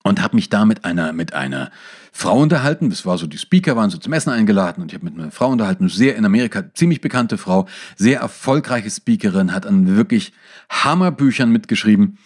und 0.02 0.20
habe 0.20 0.34
mich 0.34 0.50
da 0.50 0.64
mit 0.64 0.84
einer, 0.84 1.12
mit 1.12 1.34
einer 1.34 1.70
Frau 2.10 2.36
unterhalten. 2.36 2.90
Das 2.90 3.06
war 3.06 3.16
so, 3.16 3.28
die 3.28 3.38
Speaker 3.38 3.76
waren 3.76 3.90
so 3.90 3.98
zum 3.98 4.12
Essen 4.12 4.30
eingeladen 4.30 4.82
und 4.82 4.90
ich 4.90 4.98
habe 4.98 5.04
mit 5.04 5.16
einer 5.16 5.30
Frau 5.30 5.50
unterhalten, 5.50 5.88
sehr 5.88 6.16
in 6.16 6.24
Amerika, 6.24 6.64
ziemlich 6.74 7.00
bekannte 7.00 7.38
Frau, 7.38 7.68
sehr 7.94 8.18
erfolgreiche 8.18 8.90
Speakerin, 8.90 9.52
hat 9.52 9.66
an 9.66 9.96
wirklich 9.96 10.32
Hammerbüchern 10.68 11.52
mitgeschrieben. 11.52 12.18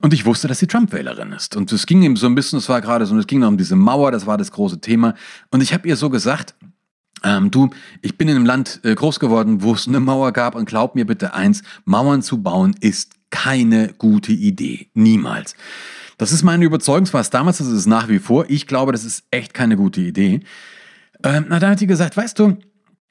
Und 0.00 0.14
ich 0.14 0.24
wusste, 0.24 0.46
dass 0.46 0.60
sie 0.60 0.66
Trump-Wählerin 0.66 1.32
ist. 1.32 1.56
Und 1.56 1.72
es 1.72 1.86
ging 1.86 2.02
ihm 2.02 2.16
so 2.16 2.26
ein 2.26 2.34
bisschen, 2.34 2.58
es 2.58 2.68
war 2.68 2.80
gerade 2.80 3.04
so, 3.04 3.16
es 3.18 3.26
ging 3.26 3.40
noch 3.40 3.48
um 3.48 3.58
diese 3.58 3.76
Mauer, 3.76 4.12
das 4.12 4.26
war 4.26 4.38
das 4.38 4.52
große 4.52 4.80
Thema. 4.80 5.14
Und 5.50 5.60
ich 5.60 5.74
habe 5.74 5.88
ihr 5.88 5.96
so 5.96 6.08
gesagt, 6.08 6.54
ähm, 7.24 7.50
du, 7.50 7.70
ich 8.00 8.16
bin 8.16 8.28
in 8.28 8.36
einem 8.36 8.46
Land 8.46 8.80
äh, 8.84 8.94
groß 8.94 9.18
geworden, 9.18 9.62
wo 9.62 9.74
es 9.74 9.88
eine 9.88 9.98
Mauer 9.98 10.32
gab 10.32 10.54
und 10.54 10.66
glaub 10.66 10.94
mir 10.94 11.04
bitte 11.04 11.34
eins, 11.34 11.62
Mauern 11.84 12.22
zu 12.22 12.42
bauen 12.42 12.76
ist 12.80 13.12
keine 13.30 13.92
gute 13.98 14.32
Idee. 14.32 14.88
Niemals. 14.94 15.54
Das 16.16 16.32
ist 16.32 16.42
meine 16.42 16.64
Überzeugung, 16.64 17.08
was 17.12 17.30
damals, 17.30 17.58
das 17.58 17.66
ist 17.66 17.74
es 17.74 17.86
nach 17.86 18.08
wie 18.08 18.18
vor. 18.18 18.46
Ich 18.48 18.66
glaube, 18.66 18.92
das 18.92 19.04
ist 19.04 19.24
echt 19.30 19.54
keine 19.54 19.76
gute 19.76 20.00
Idee. 20.00 20.40
Ähm, 21.24 21.46
na, 21.48 21.58
da 21.58 21.70
hat 21.70 21.78
sie 21.78 21.86
gesagt, 21.86 22.16
weißt 22.16 22.38
du, 22.38 22.56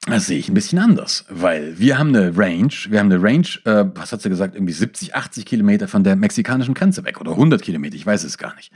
das 0.06 0.26
sehe 0.26 0.38
ich 0.38 0.48
ein 0.48 0.54
bisschen 0.54 0.78
anders, 0.78 1.24
weil 1.28 1.78
wir 1.78 1.98
haben 1.98 2.14
eine 2.14 2.36
Range, 2.36 2.72
wir 2.88 2.98
haben 2.98 3.12
eine 3.12 3.22
Range, 3.22 3.48
äh, 3.64 3.84
was 3.94 4.12
hat 4.12 4.22
sie 4.22 4.28
gesagt, 4.28 4.54
irgendwie 4.54 4.72
70, 4.72 5.14
80 5.14 5.44
Kilometer 5.44 5.88
von 5.88 6.04
der 6.04 6.16
mexikanischen 6.16 6.74
Grenze 6.74 7.04
weg 7.04 7.20
oder 7.20 7.32
100 7.32 7.60
Kilometer, 7.60 7.96
ich 7.96 8.06
weiß 8.06 8.24
es 8.24 8.38
gar 8.38 8.54
nicht. 8.54 8.72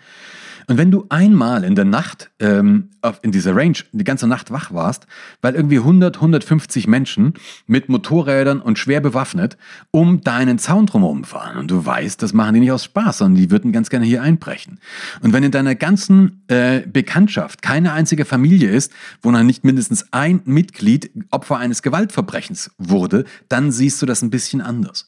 Und 0.72 0.78
wenn 0.78 0.90
du 0.90 1.04
einmal 1.10 1.64
in 1.64 1.74
der 1.74 1.84
Nacht 1.84 2.30
ähm, 2.38 2.88
in 3.20 3.30
dieser 3.30 3.54
Range 3.54 3.76
die 3.92 4.04
ganze 4.04 4.26
Nacht 4.26 4.50
wach 4.50 4.72
warst, 4.72 5.06
weil 5.42 5.54
irgendwie 5.54 5.76
100, 5.76 6.16
150 6.16 6.86
Menschen 6.86 7.34
mit 7.66 7.90
Motorrädern 7.90 8.62
und 8.62 8.78
schwer 8.78 9.02
bewaffnet 9.02 9.58
um 9.90 10.22
deinen 10.22 10.58
Zaun 10.58 10.86
drumherum 10.86 11.24
fahren 11.24 11.58
und 11.58 11.70
du 11.70 11.84
weißt, 11.84 12.22
das 12.22 12.32
machen 12.32 12.54
die 12.54 12.60
nicht 12.60 12.72
aus 12.72 12.84
Spaß, 12.84 13.18
sondern 13.18 13.38
die 13.38 13.50
würden 13.50 13.70
ganz 13.72 13.90
gerne 13.90 14.06
hier 14.06 14.22
einbrechen. 14.22 14.80
Und 15.20 15.34
wenn 15.34 15.42
in 15.42 15.50
deiner 15.50 15.74
ganzen 15.74 16.42
äh, 16.48 16.80
Bekanntschaft 16.86 17.60
keine 17.60 17.92
einzige 17.92 18.24
Familie 18.24 18.70
ist, 18.70 18.92
wo 19.20 19.30
noch 19.30 19.42
nicht 19.42 19.64
mindestens 19.64 20.06
ein 20.10 20.40
Mitglied 20.46 21.10
Opfer 21.30 21.58
eines 21.58 21.82
Gewaltverbrechens 21.82 22.70
wurde, 22.78 23.26
dann 23.50 23.72
siehst 23.72 24.00
du 24.00 24.06
das 24.06 24.22
ein 24.22 24.30
bisschen 24.30 24.62
anders. 24.62 25.06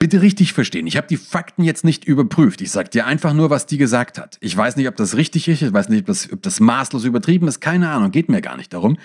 Bitte 0.00 0.22
richtig 0.22 0.54
verstehen. 0.54 0.86
Ich 0.86 0.96
habe 0.96 1.06
die 1.06 1.18
Fakten 1.18 1.62
jetzt 1.62 1.84
nicht 1.84 2.06
überprüft. 2.06 2.62
Ich 2.62 2.70
sage 2.70 2.88
dir 2.88 3.06
einfach 3.06 3.34
nur, 3.34 3.50
was 3.50 3.66
die 3.66 3.76
gesagt 3.76 4.18
hat. 4.18 4.38
Ich 4.40 4.56
weiß 4.56 4.76
nicht, 4.76 4.88
ob 4.88 4.96
das 4.96 5.14
richtig 5.14 5.46
ist. 5.46 5.60
Ich 5.60 5.72
weiß 5.72 5.90
nicht, 5.90 6.00
ob 6.00 6.06
das, 6.06 6.32
ob 6.32 6.42
das 6.42 6.58
maßlos 6.58 7.04
übertrieben 7.04 7.46
ist. 7.46 7.60
Keine 7.60 7.90
Ahnung. 7.90 8.10
Geht 8.10 8.30
mir 8.30 8.40
gar 8.40 8.56
nicht 8.56 8.72
darum. 8.72 8.96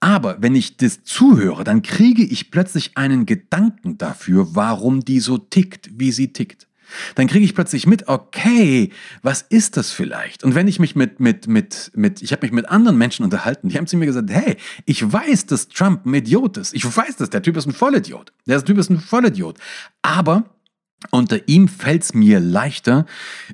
Aber 0.00 0.42
wenn 0.42 0.56
ich 0.56 0.76
das 0.76 1.04
zuhöre, 1.04 1.62
dann 1.62 1.82
kriege 1.82 2.24
ich 2.24 2.50
plötzlich 2.50 2.96
einen 2.96 3.24
Gedanken 3.24 3.98
dafür, 3.98 4.48
warum 4.56 5.04
die 5.04 5.20
so 5.20 5.38
tickt, 5.38 5.90
wie 5.96 6.10
sie 6.10 6.32
tickt 6.32 6.66
dann 7.14 7.26
kriege 7.26 7.44
ich 7.44 7.54
plötzlich 7.54 7.86
mit, 7.86 8.08
okay, 8.08 8.90
was 9.22 9.42
ist 9.42 9.76
das 9.76 9.90
vielleicht? 9.90 10.44
Und 10.44 10.54
wenn 10.54 10.68
ich 10.68 10.78
mich 10.78 10.96
mit, 10.96 11.20
mit, 11.20 11.46
mit, 11.48 11.90
mit, 11.94 12.22
ich 12.22 12.32
habe 12.32 12.46
mich 12.46 12.52
mit 12.52 12.68
anderen 12.68 12.98
Menschen 12.98 13.24
unterhalten, 13.24 13.68
die 13.68 13.76
haben 13.76 13.86
zu 13.86 13.96
mir 13.96 14.06
gesagt, 14.06 14.30
hey, 14.30 14.56
ich 14.84 15.12
weiß, 15.12 15.46
dass 15.46 15.68
Trump 15.68 16.06
ein 16.06 16.14
Idiot 16.14 16.56
ist. 16.56 16.74
Ich 16.74 16.84
weiß 16.84 17.16
das, 17.16 17.30
der 17.30 17.42
Typ 17.42 17.56
ist 17.56 17.66
ein 17.66 17.72
Vollidiot. 17.72 18.32
Der 18.46 18.64
Typ 18.64 18.78
ist 18.78 18.90
ein 18.90 19.00
Vollidiot. 19.00 19.58
Aber 20.02 20.44
unter 21.10 21.48
ihm 21.48 21.68
fällt 21.68 22.02
es 22.02 22.14
mir 22.14 22.40
leichter, 22.40 23.06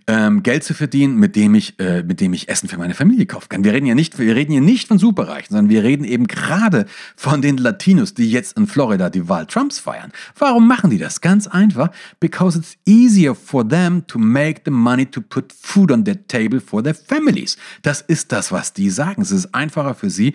ähm, 0.06 0.42
Geld 0.42 0.64
zu 0.64 0.74
verdienen, 0.74 1.16
mit 1.16 1.36
dem 1.36 1.54
ich, 1.54 1.78
äh, 1.78 2.02
mit 2.02 2.20
dem 2.20 2.32
ich 2.32 2.48
Essen 2.48 2.68
für 2.68 2.78
meine 2.78 2.94
Familie 2.94 3.26
kaufen 3.26 3.48
kann. 3.48 3.64
Wir 3.64 3.72
reden 3.72 3.86
ja 3.86 3.94
nicht, 3.94 4.18
wir 4.18 4.34
reden 4.34 4.52
hier 4.52 4.60
nicht 4.60 4.88
von 4.88 4.98
Superreichen, 4.98 5.54
sondern 5.54 5.70
wir 5.70 5.82
reden 5.82 6.04
eben 6.04 6.26
gerade 6.26 6.86
von 7.16 7.42
den 7.42 7.56
Latinos, 7.56 8.14
die 8.14 8.30
jetzt 8.30 8.56
in 8.56 8.66
Florida 8.66 9.10
die 9.10 9.28
Wahl 9.28 9.46
Trumps 9.46 9.78
feiern. 9.78 10.12
Warum 10.38 10.66
machen 10.66 10.90
die 10.90 10.98
das? 10.98 11.20
Ganz 11.20 11.46
einfach, 11.46 11.90
because 12.20 12.58
it's 12.58 12.76
easier 12.86 13.34
for 13.34 13.68
them 13.68 14.06
to 14.06 14.18
make 14.18 14.62
the 14.64 14.70
money 14.70 15.06
to 15.06 15.20
put 15.20 15.52
food 15.52 15.90
on 15.90 16.04
their 16.04 16.26
table 16.26 16.60
for 16.60 16.82
their 16.82 16.94
families. 16.94 17.56
Das 17.82 18.00
ist 18.00 18.32
das, 18.32 18.52
was 18.52 18.72
die 18.72 18.90
sagen. 18.90 19.22
Es 19.22 19.30
ist 19.30 19.54
einfacher 19.54 19.94
für 19.94 20.10
sie, 20.10 20.34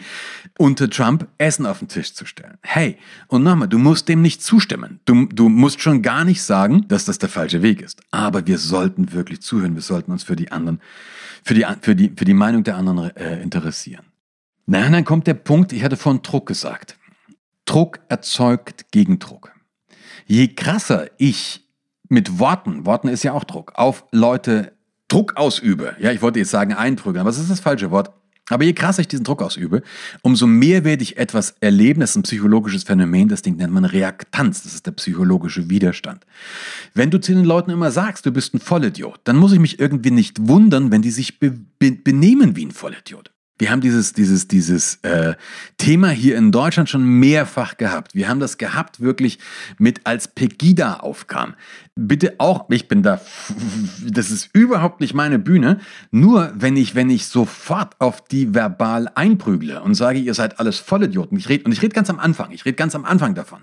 unter 0.58 0.90
Trump 0.90 1.28
Essen 1.38 1.66
auf 1.66 1.80
den 1.80 1.88
Tisch 1.88 2.14
zu 2.14 2.26
stellen. 2.26 2.58
Hey, 2.62 2.98
und 3.28 3.44
nochmal, 3.44 3.68
du 3.68 3.78
musst 3.78 4.08
dem 4.08 4.22
nicht 4.22 4.42
zustimmen. 4.44 5.00
Du, 5.06 5.26
du 5.26 5.50
musst 5.50 5.82
schon 5.82 6.02
gar 6.02 6.24
nicht 6.24 6.42
sagen, 6.42 6.86
dass 6.88 7.06
das 7.08 7.18
der 7.18 7.30
falsche 7.30 7.62
Weg 7.62 7.82
ist. 7.82 8.02
Aber 8.12 8.46
wir 8.48 8.58
sollten 8.58 9.12
wirklich 9.14 9.42
zuhören, 9.42 9.76
wir 9.76 9.82
sollten 9.82 10.12
uns 10.12 10.24
für 10.24 10.36
die 10.36 10.52
anderen, 10.52 10.82
für 11.44 11.54
die, 11.54 11.66
für 11.82 11.96
die, 11.96 12.14
für 12.16 12.26
die 12.26 12.34
Meinung 12.34 12.64
der 12.64 12.78
anderen 12.78 13.16
äh, 13.16 13.42
interessieren. 13.42 14.06
Na, 14.66 14.88
dann 14.90 15.06
kommt 15.06 15.28
der 15.28 15.34
Punkt, 15.34 15.72
ich 15.74 15.84
hatte 15.84 15.98
vorhin 15.98 16.22
Druck 16.22 16.46
gesagt. 16.46 16.98
Druck 17.66 18.00
erzeugt 18.10 18.92
Gegendruck. 18.92 19.52
Je 20.26 20.48
krasser 20.50 21.08
ich 21.18 21.66
mit 22.10 22.40
Worten, 22.40 22.86
Worten 22.86 23.08
ist 23.08 23.24
ja 23.24 23.34
auch 23.34 23.44
Druck, 23.44 23.74
auf 23.76 24.06
Leute 24.12 24.74
Druck 25.08 25.38
ausübe, 25.38 25.96
ja, 26.00 26.12
ich 26.12 26.22
wollte 26.22 26.40
jetzt 26.40 26.52
sagen 26.52 26.74
einprügeln, 26.74 27.22
aber 27.22 27.30
was 27.30 27.40
ist 27.40 27.50
das 27.50 27.62
falsche 27.62 27.92
Wort? 27.92 28.12
Aber 28.50 28.64
je 28.64 28.74
krasser 28.74 29.02
ich 29.02 29.08
diesen 29.08 29.26
Druck 29.26 29.42
ausübe, 29.42 29.84
umso 30.22 30.48
mehr 30.48 30.84
werde 30.84 31.04
ich 31.04 31.18
etwas 31.18 31.56
erleben. 31.60 32.00
Das 32.00 32.12
ist 32.12 32.16
ein 32.16 32.24
psychologisches 32.24 32.84
Phänomen, 32.84 33.28
das 33.28 33.42
Ding 33.42 33.58
nennt 33.58 33.74
man 33.74 33.86
Reaktanz. 33.86 34.64
Das 34.64 34.74
ist 34.74 34.86
der 34.86 34.92
psychologische 34.92 35.70
Widerstand. 35.70 36.26
Wenn 36.94 37.12
du 37.12 37.20
zu 37.20 37.34
den 37.34 37.44
Leuten 37.44 37.72
immer 37.72 37.92
sagst, 37.92 38.26
du 38.26 38.32
bist 38.32 38.54
ein 38.54 38.60
Vollidiot, 38.60 39.20
dann 39.26 39.36
muss 39.36 39.52
ich 39.52 39.60
mich 39.60 39.80
irgendwie 39.80 40.12
nicht 40.12 40.48
wundern, 40.48 40.92
wenn 40.92 41.02
die 41.02 41.12
sich 41.12 41.40
be 41.40 41.52
be 41.80 41.92
benehmen 41.92 42.56
wie 42.56 42.66
ein 42.66 42.72
Vollidiot. 42.72 43.32
Wir 43.60 43.72
haben 43.72 43.82
dieses, 43.82 44.14
dieses, 44.14 44.48
dieses 44.48 44.96
äh, 45.02 45.34
Thema 45.78 46.10
hier 46.10 46.38
in 46.38 46.52
Deutschland 46.52 46.90
schon 46.90 47.04
mehrfach 47.04 47.78
gehabt. 47.78 48.14
Wir 48.14 48.30
haben 48.30 48.40
das 48.40 48.60
gehabt 48.60 49.00
wirklich 49.00 49.40
mit 49.80 50.02
als 50.06 50.28
Pegida 50.28 50.98
aufkam 50.98 51.56
bitte 51.98 52.36
auch, 52.38 52.70
ich 52.70 52.88
bin 52.88 53.04
da, 53.04 53.20
das 54.06 54.32
ist 54.32 54.50
überhaupt 54.54 55.02
nicht 55.02 55.14
meine 55.14 55.40
Bühne. 55.40 55.80
Nur 56.12 56.52
wenn 56.56 56.78
ich, 56.78 56.96
wenn 56.96 57.10
ich 57.10 57.26
sofort 57.26 58.00
auf 58.00 58.24
die 58.24 58.54
verbal 58.54 59.10
einprügle 59.16 59.82
und 59.82 59.96
sage, 59.96 60.20
ihr 60.20 60.34
seid 60.34 60.60
alles 60.60 60.78
Vollidioten. 60.78 61.38
Ich 61.38 61.50
rede, 61.50 61.64
und 61.66 61.72
ich 61.72 61.82
rede 61.82 61.94
ganz 61.94 62.10
am 62.10 62.20
Anfang, 62.20 62.52
ich 62.52 62.66
rede 62.66 62.76
ganz 62.76 62.96
am 62.96 63.04
Anfang 63.04 63.36
davon. 63.36 63.62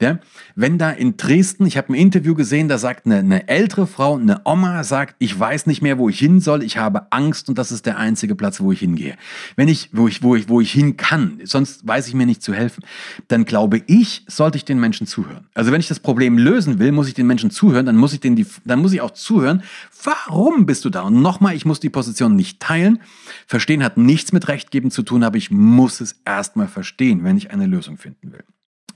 Ja? 0.00 0.18
Wenn 0.54 0.78
da 0.78 0.90
in 0.90 1.16
Dresden, 1.16 1.66
ich 1.66 1.76
habe 1.76 1.92
ein 1.92 1.94
Interview 1.94 2.34
gesehen, 2.34 2.68
da 2.68 2.78
sagt 2.78 3.06
eine, 3.06 3.16
eine 3.16 3.48
ältere 3.48 3.86
Frau, 3.86 4.16
eine 4.16 4.42
Oma 4.44 4.84
sagt, 4.84 5.16
ich 5.18 5.38
weiß 5.38 5.66
nicht 5.66 5.82
mehr, 5.82 5.98
wo 5.98 6.08
ich 6.08 6.18
hin 6.18 6.40
soll, 6.40 6.62
ich 6.62 6.76
habe 6.76 7.10
Angst 7.10 7.48
und 7.48 7.58
das 7.58 7.72
ist 7.72 7.86
der 7.86 7.98
einzige 7.98 8.34
Platz, 8.34 8.60
wo 8.60 8.72
ich 8.72 8.80
hingehe. 8.80 9.16
Wenn 9.56 9.68
ich, 9.68 9.90
wo 9.92 10.06
ich, 10.06 10.22
wo 10.22 10.36
ich, 10.36 10.48
wo 10.48 10.60
ich 10.60 10.70
hin 10.70 10.96
kann, 10.96 11.40
sonst 11.44 11.86
weiß 11.86 12.08
ich 12.08 12.14
mir 12.14 12.26
nicht 12.26 12.42
zu 12.42 12.52
helfen, 12.52 12.84
dann 13.28 13.44
glaube 13.44 13.82
ich, 13.86 14.24
sollte 14.28 14.58
ich 14.58 14.64
den 14.64 14.78
Menschen 14.78 15.06
zuhören. 15.06 15.46
Also 15.54 15.72
wenn 15.72 15.80
ich 15.80 15.88
das 15.88 16.00
Problem 16.00 16.36
lösen 16.36 16.78
will, 16.78 16.92
muss 16.92 17.08
ich 17.08 17.14
den 17.14 17.26
Menschen 17.26 17.50
zuhören 17.50 17.69
zuhören, 17.70 17.86
dann 17.86 17.96
muss 17.96 18.12
ich, 18.12 18.20
den 18.20 18.44
dann 18.64 18.80
muss 18.80 18.92
ich 18.92 19.00
auch 19.00 19.12
zuhören, 19.12 19.62
warum 20.02 20.66
bist 20.66 20.84
du 20.84 20.90
da? 20.90 21.02
Und 21.02 21.22
nochmal, 21.22 21.54
ich 21.54 21.64
muss 21.64 21.80
die 21.80 21.90
Position 21.90 22.34
nicht 22.34 22.60
teilen. 22.60 23.00
Verstehen 23.46 23.84
hat 23.84 23.96
nichts 23.96 24.32
mit 24.32 24.48
Recht 24.48 24.70
geben 24.70 24.90
zu 24.90 25.02
tun, 25.02 25.22
aber 25.22 25.36
ich 25.36 25.50
muss 25.50 26.00
es 26.00 26.20
erstmal 26.24 26.68
verstehen, 26.68 27.22
wenn 27.24 27.36
ich 27.36 27.50
eine 27.50 27.66
Lösung 27.66 27.96
finden 27.96 28.32
will. 28.32 28.44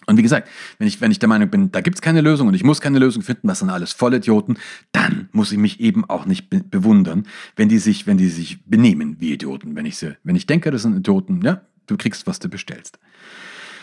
Und 0.06 0.18
wie 0.18 0.22
gesagt, 0.22 0.48
wenn 0.78 0.86
ich, 0.86 1.00
wenn 1.00 1.10
ich 1.10 1.18
der 1.18 1.28
Meinung 1.28 1.48
bin, 1.48 1.72
da 1.72 1.80
gibt 1.80 1.96
es 1.96 2.02
keine 2.02 2.20
Lösung 2.20 2.48
und 2.48 2.54
ich 2.54 2.64
muss 2.64 2.80
keine 2.80 2.98
Lösung 2.98 3.22
finden, 3.22 3.48
das 3.48 3.60
sind 3.60 3.70
alles 3.70 3.92
Vollidioten, 3.92 4.58
dann 4.92 5.28
muss 5.32 5.50
ich 5.50 5.56
mich 5.56 5.80
eben 5.80 6.04
auch 6.04 6.26
nicht 6.26 6.50
be 6.50 6.62
bewundern, 6.62 7.26
wenn 7.56 7.70
die 7.70 7.78
sich, 7.78 8.06
wenn 8.06 8.18
die 8.18 8.28
sich 8.28 8.62
benehmen 8.66 9.16
wie 9.20 9.32
Idioten. 9.32 9.76
Wenn 9.76 9.86
ich 9.86 9.96
sie, 9.96 10.16
wenn 10.22 10.36
ich 10.36 10.46
denke, 10.46 10.70
das 10.70 10.82
sind 10.82 10.96
Idioten, 10.96 11.40
ja, 11.42 11.62
du 11.86 11.96
kriegst, 11.96 12.26
was 12.26 12.38
du 12.38 12.48
bestellst. 12.48 12.98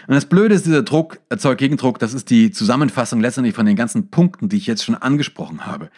Und 0.07 0.15
das 0.15 0.25
Blöde 0.25 0.55
ist, 0.55 0.65
dieser 0.65 0.83
Druck 0.83 1.19
erzeugt 1.29 1.59
Gegendruck. 1.59 1.99
Das 1.99 2.13
ist 2.13 2.29
die 2.29 2.51
Zusammenfassung 2.51 3.19
letztendlich 3.21 3.55
von 3.55 3.65
den 3.65 3.75
ganzen 3.75 4.09
Punkten, 4.09 4.49
die 4.49 4.57
ich 4.57 4.67
jetzt 4.67 4.83
schon 4.83 4.95
angesprochen 4.95 5.65
habe. 5.65 5.89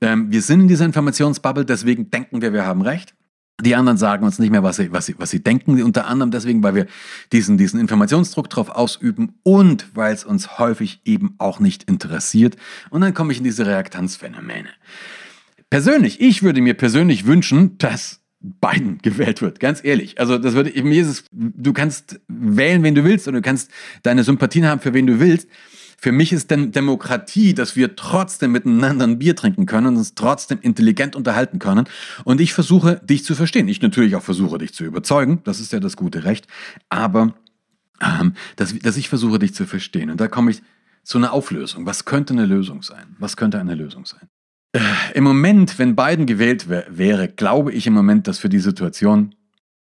Ähm, 0.00 0.30
wir 0.30 0.42
sind 0.42 0.60
in 0.60 0.68
dieser 0.68 0.84
Informationsbubble, 0.86 1.64
deswegen 1.64 2.10
denken 2.10 2.40
wir, 2.40 2.52
wir 2.52 2.66
haben 2.66 2.82
recht. 2.82 3.14
Die 3.62 3.76
anderen 3.76 3.98
sagen 3.98 4.24
uns 4.24 4.38
nicht 4.38 4.50
mehr, 4.50 4.62
was 4.62 4.76
sie, 4.76 4.90
was 4.90 5.06
sie, 5.06 5.14
was 5.18 5.30
sie 5.30 5.42
denken, 5.42 5.82
unter 5.82 6.06
anderem 6.06 6.30
deswegen, 6.30 6.62
weil 6.62 6.74
wir 6.74 6.86
diesen, 7.32 7.58
diesen 7.58 7.78
Informationsdruck 7.78 8.48
drauf 8.48 8.70
ausüben 8.70 9.34
und 9.42 9.86
weil 9.94 10.14
es 10.14 10.24
uns 10.24 10.58
häufig 10.58 11.02
eben 11.04 11.34
auch 11.38 11.60
nicht 11.60 11.84
interessiert. 11.84 12.56
Und 12.88 13.02
dann 13.02 13.12
komme 13.12 13.32
ich 13.32 13.38
in 13.38 13.44
diese 13.44 13.66
Reaktanzphänomene. 13.66 14.70
Persönlich, 15.68 16.20
ich 16.20 16.42
würde 16.42 16.62
mir 16.62 16.74
persönlich 16.74 17.26
wünschen, 17.26 17.76
dass 17.78 18.19
Biden 18.40 18.98
gewählt 19.02 19.42
wird, 19.42 19.60
ganz 19.60 19.84
ehrlich. 19.84 20.18
Also 20.18 20.38
das 20.38 20.54
würde 20.54 20.70
mir 20.82 21.02
ist 21.02 21.08
es, 21.08 21.24
du 21.30 21.72
kannst 21.72 22.20
wählen, 22.28 22.82
wen 22.82 22.94
du 22.94 23.04
willst 23.04 23.28
und 23.28 23.34
du 23.34 23.42
kannst 23.42 23.70
deine 24.02 24.24
Sympathien 24.24 24.66
haben 24.66 24.80
für 24.80 24.94
wen 24.94 25.06
du 25.06 25.20
willst. 25.20 25.48
Für 25.98 26.12
mich 26.12 26.32
ist 26.32 26.50
denn 26.50 26.72
Demokratie, 26.72 27.52
dass 27.52 27.76
wir 27.76 27.94
trotzdem 27.94 28.52
miteinander 28.52 29.06
ein 29.06 29.18
Bier 29.18 29.36
trinken 29.36 29.66
können 29.66 29.88
und 29.88 29.96
uns 29.98 30.14
trotzdem 30.14 30.58
intelligent 30.62 31.14
unterhalten 31.14 31.58
können. 31.58 31.86
Und 32.24 32.40
ich 32.40 32.54
versuche, 32.54 33.02
dich 33.04 33.22
zu 33.22 33.34
verstehen. 33.34 33.68
Ich 33.68 33.82
natürlich 33.82 34.16
auch 34.16 34.22
versuche, 34.22 34.56
dich 34.56 34.72
zu 34.72 34.84
überzeugen. 34.84 35.42
Das 35.44 35.60
ist 35.60 35.74
ja 35.74 35.80
das 35.80 35.98
gute 35.98 36.24
Recht. 36.24 36.46
Aber 36.88 37.34
ähm, 38.00 38.32
dass, 38.56 38.78
dass 38.78 38.96
ich 38.96 39.10
versuche, 39.10 39.38
dich 39.38 39.54
zu 39.54 39.66
verstehen. 39.66 40.10
Und 40.10 40.18
da 40.18 40.28
komme 40.28 40.50
ich 40.52 40.62
zu 41.02 41.18
einer 41.18 41.34
Auflösung. 41.34 41.84
Was 41.84 42.06
könnte 42.06 42.32
eine 42.32 42.46
Lösung 42.46 42.82
sein? 42.82 43.16
Was 43.18 43.36
könnte 43.36 43.60
eine 43.60 43.74
Lösung 43.74 44.06
sein? 44.06 44.30
Äh, 44.72 44.80
Im 45.14 45.24
Moment, 45.24 45.78
wenn 45.78 45.96
Biden 45.96 46.26
gewählt 46.26 46.68
wäre, 46.68 47.28
glaube 47.28 47.72
ich 47.72 47.86
im 47.86 47.94
Moment, 47.94 48.28
dass 48.28 48.38
für 48.38 48.48
die 48.48 48.60
Situation 48.60 49.34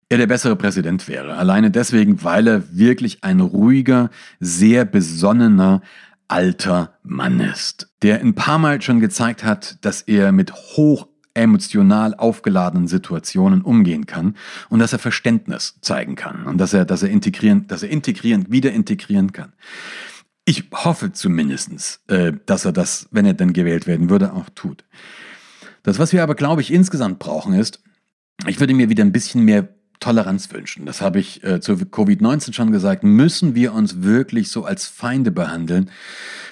er 0.08 0.18
der 0.18 0.28
bessere 0.28 0.56
Präsident 0.56 1.08
wäre. 1.08 1.36
Alleine 1.36 1.70
deswegen, 1.70 2.24
weil 2.24 2.48
er 2.48 2.76
wirklich 2.76 3.24
ein 3.24 3.42
ruhiger, 3.42 4.10
sehr 4.40 4.86
besonnener, 4.86 5.82
alter 6.28 6.94
Mann 7.04 7.40
ist, 7.40 7.90
der 8.02 8.22
ein 8.22 8.36
paar 8.36 8.60
Mal 8.60 8.82
schon 8.82 9.00
gezeigt 9.00 9.44
hat, 9.44 9.78
dass 9.82 10.02
er 10.02 10.32
mit 10.32 10.54
hoch 10.54 11.08
emotional 11.34 12.16
aufgeladenen 12.16 12.88
Situationen 12.88 13.62
umgehen 13.62 14.06
kann 14.06 14.36
und 14.70 14.80
dass 14.80 14.94
er 14.94 15.00
Verständnis 15.00 15.78
zeigen 15.82 16.16
kann 16.16 16.46
und 16.46 16.58
dass 16.58 16.74
er, 16.74 16.86
dass 16.86 17.04
er 17.04 17.10
integrieren, 17.10 17.68
dass 17.68 17.84
er 17.84 17.90
integrieren, 17.90 18.46
wieder 18.50 18.72
integrieren 18.72 19.32
kann. 19.32 19.54
Ich 20.50 20.64
hoffe 20.74 21.12
zumindest, 21.12 22.02
äh, 22.08 22.34
dass 22.48 22.66
er 22.66 22.72
das, 22.72 23.08
wenn 23.12 23.24
er 23.24 23.36
denn 23.36 23.54
gewählt 23.54 23.86
werden 23.86 24.10
würde, 24.10 24.34
auch 24.34 24.50
tut. 24.56 24.84
Das, 25.84 26.00
was 26.00 26.12
wir 26.12 26.24
aber, 26.24 26.34
glaube 26.34 26.64
ich, 26.64 26.74
insgesamt 26.74 27.20
brauchen, 27.20 27.54
ist, 27.54 27.84
ich 28.48 28.60
würde 28.60 28.74
mir 28.74 28.90
wieder 28.90 29.04
ein 29.04 29.12
bisschen 29.12 29.44
mehr 29.44 29.70
Toleranz 30.00 30.52
wünschen. 30.54 30.86
Das 30.86 31.02
habe 31.02 31.20
ich 31.20 31.44
äh, 31.44 31.60
zu 31.60 31.74
Covid-19 31.74 32.54
schon 32.54 32.72
gesagt. 32.72 33.04
Müssen 33.04 33.54
wir 33.54 33.74
uns 33.74 34.02
wirklich 34.02 34.50
so 34.50 34.64
als 34.64 34.86
Feinde 34.86 35.30
behandeln, 35.32 35.90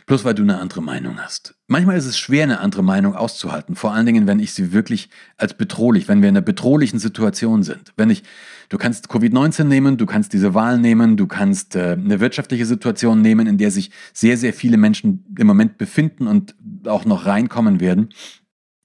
bloß 0.05 0.25
weil 0.25 0.33
du 0.33 0.43
eine 0.43 0.59
andere 0.59 0.81
Meinung 0.81 1.19
hast? 1.19 1.55
Manchmal 1.67 1.97
ist 1.97 2.05
es 2.05 2.17
schwer, 2.17 2.43
eine 2.43 2.59
andere 2.59 2.83
Meinung 2.83 3.15
auszuhalten. 3.15 3.75
Vor 3.75 3.93
allen 3.93 4.05
Dingen, 4.05 4.27
wenn 4.27 4.39
ich 4.39 4.53
sie 4.53 4.73
wirklich 4.73 5.09
als 5.37 5.53
bedrohlich, 5.53 6.07
wenn 6.07 6.21
wir 6.21 6.29
in 6.29 6.35
einer 6.35 6.45
bedrohlichen 6.45 6.99
Situation 6.99 7.63
sind. 7.63 7.93
Wenn 7.95 8.09
ich, 8.09 8.23
du 8.69 8.77
kannst 8.77 9.09
Covid-19 9.09 9.63
nehmen, 9.63 9.97
du 9.97 10.05
kannst 10.05 10.33
diese 10.33 10.53
Wahl 10.53 10.77
nehmen, 10.77 11.15
du 11.15 11.27
kannst 11.27 11.75
äh, 11.75 11.97
eine 11.99 12.19
wirtschaftliche 12.19 12.65
Situation 12.65 13.21
nehmen, 13.21 13.47
in 13.47 13.57
der 13.57 13.71
sich 13.71 13.91
sehr, 14.13 14.37
sehr 14.37 14.53
viele 14.53 14.77
Menschen 14.77 15.25
im 15.37 15.47
Moment 15.47 15.77
befinden 15.77 16.27
und 16.27 16.55
auch 16.85 17.05
noch 17.05 17.25
reinkommen 17.25 17.79
werden. 17.79 18.09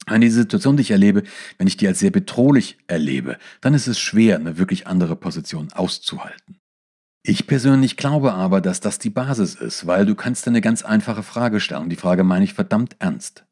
Wenn 0.06 0.20
die 0.20 0.30
Situation, 0.30 0.76
die 0.76 0.82
ich 0.82 0.90
erlebe, 0.90 1.22
wenn 1.58 1.66
ich 1.66 1.76
die 1.76 1.86
als 1.86 2.00
sehr 2.00 2.10
bedrohlich 2.10 2.78
erlebe, 2.86 3.38
dann 3.60 3.74
ist 3.74 3.86
es 3.86 4.00
schwer, 4.00 4.36
eine 4.36 4.58
wirklich 4.58 4.86
andere 4.86 5.16
Position 5.16 5.72
auszuhalten. 5.72 6.58
Ich 7.24 7.46
persönlich 7.46 7.96
glaube 7.96 8.32
aber, 8.32 8.60
dass 8.60 8.80
das 8.80 8.98
die 8.98 9.10
Basis 9.10 9.54
ist, 9.54 9.86
weil 9.86 10.06
du 10.06 10.16
kannst 10.16 10.48
eine 10.48 10.60
ganz 10.60 10.82
einfache 10.82 11.22
Frage 11.22 11.60
stellen. 11.60 11.88
Die 11.88 11.96
Frage 11.96 12.24
meine 12.24 12.44
ich 12.44 12.54
verdammt 12.54 12.96
ernst. 12.98 13.44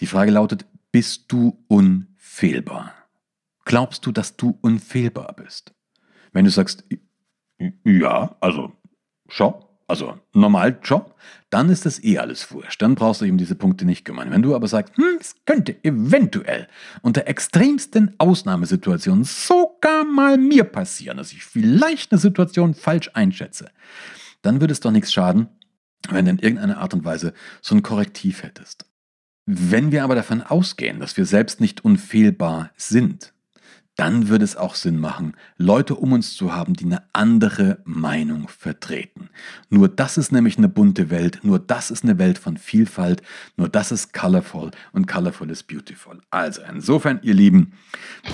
Die 0.00 0.06
Frage 0.06 0.32
lautet, 0.32 0.66
bist 0.90 1.26
du 1.28 1.64
unfehlbar? 1.68 2.92
Glaubst 3.64 4.04
du, 4.04 4.12
dass 4.12 4.36
du 4.36 4.58
unfehlbar 4.62 5.34
bist? 5.36 5.74
Wenn 6.32 6.44
du 6.44 6.50
sagst, 6.50 6.84
ja, 7.84 8.36
also, 8.40 8.72
schon, 9.28 9.54
also 9.88 10.18
normal 10.34 10.78
Job, 10.82 11.16
dann 11.50 11.70
ist 11.70 11.86
das 11.86 12.04
eh 12.04 12.18
alles 12.18 12.52
wurscht. 12.52 12.82
Dann 12.82 12.94
brauchst 12.94 13.22
du 13.22 13.24
um 13.24 13.38
diese 13.38 13.54
Punkte 13.54 13.86
nicht 13.86 14.04
kümmern. 14.04 14.30
Wenn 14.30 14.42
du 14.42 14.54
aber 14.54 14.68
sagst, 14.68 14.96
hm, 14.96 15.18
es 15.18 15.34
könnte 15.46 15.82
eventuell 15.82 16.68
unter 17.00 17.26
extremsten 17.26 18.14
Ausnahmesituationen 18.18 19.24
sogar 19.24 20.04
mal 20.04 20.36
mir 20.36 20.64
passieren, 20.64 21.16
dass 21.16 21.32
ich 21.32 21.44
vielleicht 21.44 22.12
eine 22.12 22.20
Situation 22.20 22.74
falsch 22.74 23.10
einschätze, 23.14 23.70
dann 24.42 24.60
würde 24.60 24.72
es 24.72 24.80
doch 24.80 24.92
nichts 24.92 25.12
schaden, 25.12 25.48
wenn 26.10 26.26
du 26.26 26.32
in 26.32 26.38
irgendeiner 26.38 26.78
Art 26.78 26.92
und 26.92 27.04
Weise 27.04 27.32
so 27.62 27.74
ein 27.74 27.82
Korrektiv 27.82 28.42
hättest. 28.42 28.84
Wenn 29.46 29.90
wir 29.90 30.04
aber 30.04 30.14
davon 30.14 30.42
ausgehen, 30.42 31.00
dass 31.00 31.16
wir 31.16 31.24
selbst 31.24 31.62
nicht 31.62 31.82
unfehlbar 31.82 32.70
sind, 32.76 33.32
dann 33.98 34.28
würde 34.28 34.44
es 34.44 34.56
auch 34.56 34.76
Sinn 34.76 35.00
machen, 35.00 35.34
Leute 35.56 35.96
um 35.96 36.12
uns 36.12 36.34
zu 36.34 36.54
haben, 36.54 36.74
die 36.74 36.84
eine 36.84 37.02
andere 37.12 37.78
Meinung 37.84 38.46
vertreten. 38.46 39.28
Nur 39.70 39.88
das 39.88 40.16
ist 40.16 40.30
nämlich 40.30 40.56
eine 40.56 40.68
bunte 40.68 41.10
Welt, 41.10 41.40
nur 41.42 41.58
das 41.58 41.90
ist 41.90 42.04
eine 42.04 42.16
Welt 42.16 42.38
von 42.38 42.56
Vielfalt, 42.56 43.22
nur 43.56 43.68
das 43.68 43.90
ist 43.90 44.14
colorful 44.14 44.70
und 44.92 45.08
colorful 45.08 45.50
ist 45.50 45.64
beautiful. 45.64 46.20
Also 46.30 46.62
insofern, 46.70 47.18
ihr 47.22 47.34
Lieben, 47.34 47.72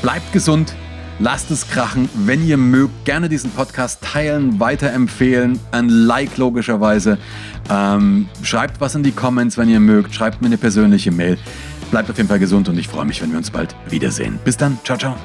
bleibt 0.03 0.35
gesund, 0.35 0.74
lasst 1.18 1.50
es 1.50 1.66
krachen. 1.66 2.11
Wenn 2.12 2.46
ihr 2.46 2.59
mögt, 2.59 3.07
gerne 3.07 3.31
diesen 3.31 3.50
Podcast 3.50 4.03
teilen, 4.03 4.61
weiterempfehlen, 4.61 5.59
ein 5.72 5.88
Like 5.88 6.37
logischerweise. 6.37 7.16
Ähm, 7.70 8.29
schreibt 8.42 8.83
was 8.83 8.96
in 8.96 9.03
die 9.03 9.12
Comments, 9.12 9.57
wenn 9.57 9.70
ihr 9.70 9.81
mögt, 9.81 10.14
schreibt 10.14 10.42
mir 10.42 10.48
eine 10.48 10.59
persönliche 10.59 11.11
Mail. 11.11 11.38
Bleibt 11.90 12.11
auf 12.11 12.18
jeden 12.18 12.29
Fall 12.29 12.38
gesund 12.38 12.68
und 12.68 12.79
ich 12.79 12.88
freue 12.88 13.07
mich, 13.07 13.22
wenn 13.22 13.31
wir 13.31 13.38
uns 13.38 13.50
bald 13.50 13.74
wiedersehen. 13.88 14.38
Bis 14.44 14.59
dann, 14.59 14.79
ciao, 14.85 14.98
ciao. 14.98 15.16